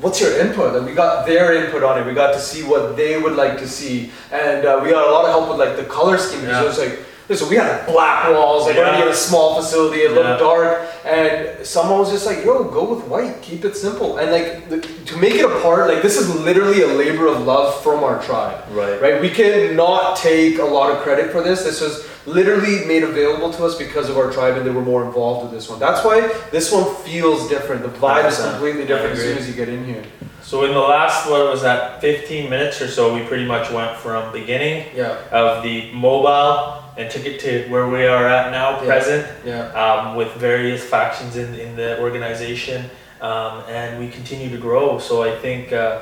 What's 0.00 0.20
your 0.20 0.38
input? 0.38 0.76
And 0.76 0.84
we 0.84 0.92
got 0.92 1.26
their 1.26 1.64
input 1.64 1.82
on 1.82 1.98
it. 1.98 2.06
We 2.06 2.12
got 2.12 2.32
to 2.34 2.40
see 2.40 2.62
what 2.62 2.96
they 2.96 3.20
would 3.20 3.34
like 3.34 3.56
to 3.58 3.66
see, 3.68 4.10
and 4.30 4.66
uh, 4.66 4.80
we 4.82 4.90
got 4.90 5.08
a 5.08 5.10
lot 5.10 5.24
of 5.24 5.30
help 5.30 5.48
with 5.48 5.58
like 5.58 5.76
the 5.76 5.84
color 5.84 6.18
scheme. 6.18 6.44
Yeah. 6.44 6.62
It 6.62 6.66
was 6.66 6.78
like, 6.78 6.98
listen, 7.30 7.48
we 7.48 7.56
had 7.56 7.86
black 7.86 8.28
walls. 8.30 8.66
Like 8.66 8.76
Yeah. 8.76 9.08
a 9.08 9.14
small 9.14 9.54
facility. 9.60 10.00
It 10.02 10.12
looked 10.12 10.28
Yeah. 10.28 10.36
dark, 10.36 10.88
and 11.06 11.66
someone 11.66 11.98
was 12.00 12.10
just 12.10 12.26
like, 12.26 12.44
"Yo, 12.44 12.64
go 12.64 12.84
with 12.94 13.04
white. 13.06 13.40
Keep 13.40 13.64
it 13.64 13.74
simple." 13.74 14.18
And 14.18 14.30
like 14.30 14.68
the, 14.68 14.80
to 14.80 15.16
make 15.16 15.34
it 15.34 15.46
a 15.46 15.60
part, 15.60 15.88
like 15.88 16.02
this 16.02 16.18
is 16.18 16.28
literally 16.40 16.82
a 16.82 16.88
labor 16.88 17.26
of 17.26 17.46
love 17.46 17.82
from 17.82 18.04
our 18.04 18.22
tribe, 18.22 18.64
right. 18.72 19.00
right? 19.00 19.20
We 19.20 19.30
cannot 19.30 20.16
take 20.16 20.58
a 20.58 20.64
lot 20.64 20.90
of 20.90 20.98
credit 20.98 21.30
for 21.32 21.40
this. 21.40 21.64
This 21.64 21.80
was 21.80 22.04
literally 22.26 22.84
made 22.86 23.02
available 23.02 23.52
to 23.52 23.64
us 23.64 23.76
because 23.76 24.08
of 24.10 24.16
our 24.18 24.30
tribe, 24.32 24.56
and 24.56 24.66
they 24.66 24.70
were 24.70 24.82
more 24.82 25.04
involved 25.06 25.44
with 25.44 25.52
this 25.52 25.68
one. 25.70 25.78
That's 25.78 26.04
why 26.04 26.20
this 26.50 26.70
one 26.72 26.94
feels 26.96 27.48
different. 27.48 27.82
The 27.82 27.88
vibe 27.88 28.28
is 28.28 28.38
100%. 28.38 28.50
completely 28.50 28.84
different 28.86 29.12
as 29.14 29.20
soon 29.20 29.38
as 29.38 29.48
you 29.48 29.54
get 29.54 29.68
in 29.68 29.84
here. 29.84 30.02
So 30.42 30.64
in 30.64 30.72
the 30.74 30.80
last 30.80 31.28
what 31.28 31.50
was 31.50 31.62
that 31.62 32.00
15 32.00 32.48
minutes 32.48 32.80
or 32.80 32.86
so, 32.88 33.12
we 33.14 33.22
pretty 33.24 33.44
much 33.46 33.70
went 33.72 33.96
from 33.96 34.32
beginning 34.32 34.86
Yeah, 34.94 35.16
of 35.32 35.64
the 35.64 35.90
mobile 35.92 36.84
and 36.96 37.10
took 37.10 37.26
it 37.26 37.40
to 37.40 37.68
where 37.68 37.88
we 37.88 38.06
are 38.06 38.26
at 38.28 38.52
now, 38.52 38.78
Yeah. 38.80 38.86
present, 38.86 39.26
yeah. 39.44 39.72
um, 39.72 40.14
with 40.16 40.32
various 40.34 40.84
factions 40.84 41.36
in, 41.36 41.52
in 41.54 41.74
the 41.76 42.00
organization, 42.00 42.88
um, 43.20 43.64
and 43.68 43.98
we 43.98 44.08
continue 44.08 44.48
to 44.50 44.56
grow. 44.56 44.98
So 44.98 45.22
I 45.24 45.34
think, 45.36 45.72
uh, 45.72 45.98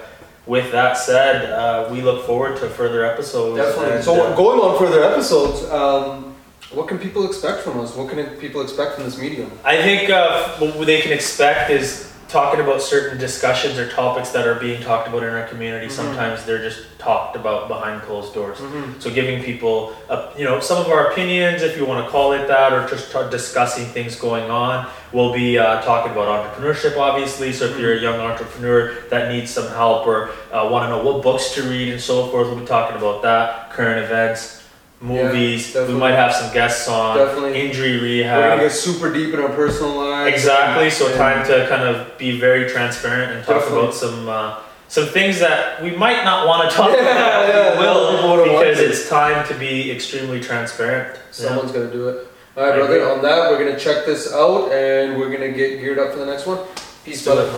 with 0.47 0.71
that 0.73 0.97
said, 0.97 1.51
uh, 1.51 1.89
we 1.91 2.03
look 2.03 2.27
forward 2.27 2.59
to 2.59 2.69
further 2.69 3.05
episodes. 3.05 3.57
Definitely. 3.57 3.97
and, 3.97 4.05
So 4.05 4.27
uh, 4.27 4.37
going 4.37 4.61
on 4.61 4.79
further 4.79 5.03
episodes, 5.03 5.65
um, 5.71 6.35
what 6.73 6.89
can 6.89 6.99
people 6.99 7.27
expect 7.27 7.63
from 7.63 7.81
us? 7.81 7.95
What 7.95 8.11
can 8.11 8.27
people 8.37 8.61
expect 8.61 8.97
from 8.97 9.05
this 9.05 9.19
medium? 9.19 9.51
I 9.65 9.77
think 9.77 10.11
uh, 10.11 10.57
what 10.59 10.87
they 10.87 11.01
can 11.01 11.13
expect 11.13 11.71
is 11.71 12.14
talking 12.35 12.59
about 12.59 12.83
certain 12.83 13.17
discussions 13.17 13.79
or 13.79 13.89
topics 13.89 14.31
that 14.31 14.45
are 14.45 14.57
being 14.57 14.83
talked 14.83 15.07
about 15.07 15.23
in 15.23 15.29
our 15.29 15.47
community. 15.47 15.87
Mhm. 15.87 15.93
Sometimes 15.93 16.45
they're 16.45 16.59
just 16.59 16.81
talked 16.99 17.37
about 17.37 17.69
behind 17.69 18.03
closed 18.03 18.35
doors. 18.35 18.59
Mm-hmm. 18.59 18.99
So 18.99 19.11
giving 19.11 19.41
people, 19.45 19.95
uh, 20.11 20.31
you 20.37 20.45
know, 20.45 20.59
some 20.59 20.79
of 20.79 20.89
our 20.89 21.13
opinions, 21.13 21.63
if 21.63 21.77
you 21.77 21.85
want 21.85 22.05
to 22.05 22.11
call 22.11 22.33
it 22.33 22.49
that, 22.49 22.73
or 22.73 22.89
just 22.89 23.13
ta- 23.13 23.29
discussing 23.29 23.85
things 23.85 24.17
going 24.17 24.51
on. 24.51 24.89
We'll 25.13 25.33
be 25.33 25.59
uh, 25.59 25.81
talking 25.83 26.11
about 26.11 26.27
entrepreneurship, 26.35 26.99
obviously. 26.99 27.53
So 27.53 27.67
if 27.67 27.79
you're 27.79 27.95
a 27.95 28.01
young 28.01 28.19
entrepreneur 28.19 28.93
that 29.11 29.31
needs 29.31 29.53
some 29.53 29.69
help 29.69 30.05
or 30.05 30.31
uh, 30.51 30.67
want 30.73 30.87
to 30.87 30.89
know 30.89 31.05
what 31.05 31.23
books 31.23 31.55
to 31.55 31.63
read 31.63 31.89
and 31.93 32.01
so 32.01 32.27
forth, 32.31 32.49
we'll 32.49 32.59
be 32.59 32.67
talking 32.67 32.97
about 32.97 33.23
that. 33.23 33.71
Current 33.71 34.05
events, 34.05 34.64
movies. 35.05 35.75
we 35.75 35.95
might 35.95 36.13
have 36.15 36.33
some 36.35 36.53
guests 36.53 36.89
on. 36.89 37.17
Definitely. 37.19 37.61
Injury 37.61 37.99
rehab. 38.01 38.39
We're 38.39 38.49
gonna 38.51 38.63
get 38.63 38.73
super 38.73 39.13
deep 39.13 39.35
in 39.35 39.41
our 39.41 39.51
personal 39.51 39.95
lives. 39.97 40.35
Exactly. 40.35 40.91
So 40.91 41.15
time 41.17 41.47
to 41.47 41.67
kind 41.69 41.83
of 41.83 42.17
be 42.19 42.39
very 42.41 42.69
transparent 42.69 43.33
and 43.33 43.45
talk 43.45 43.57
Definitely. 43.61 43.81
about 43.81 43.95
some. 43.95 44.29
Uh, 44.29 44.61
some 44.87 45.07
things 45.07 45.41
that 45.41 45.83
we 45.83 45.91
might 45.97 46.23
not 46.25 46.47
want 46.47 46.71
to 46.71 46.77
talk 46.77 46.91
Yeah, 46.93 47.01
about, 47.01 47.49
yeah, 47.49 47.81
we 47.81 47.87
a 47.87 47.91
lot 47.91 48.15
of 48.15 48.21
people 48.21 48.37
will 48.37 48.59
because 48.61 48.79
it's 48.79 49.09
time 49.09 49.45
to 49.49 49.55
be 49.55 49.91
extremely 49.91 50.41
transparent. 50.41 51.17
Yeah. 51.17 51.21
Someone's 51.33 51.73
gonna 51.73 51.91
do 51.91 52.11
it. 52.11 52.29
All 52.57 52.63
right, 52.65 52.75
I 52.75 52.77
brother. 52.77 53.01
agree. 53.01 53.11
On 53.11 53.23
that, 53.23 53.51
we're 53.51 53.59
gonna 53.65 53.79
check 53.81 54.05
this 54.07 54.33
out 54.33 54.71
and 54.71 55.19
we're 55.19 55.33
gonna 55.33 55.51
get 55.51 55.81
geared 55.81 55.99
up 55.99 56.13
for 56.13 56.19
the 56.19 56.27
next 56.27 56.47
one. 56.47 56.59
Peace, 57.05 57.25
brother. 57.25 57.51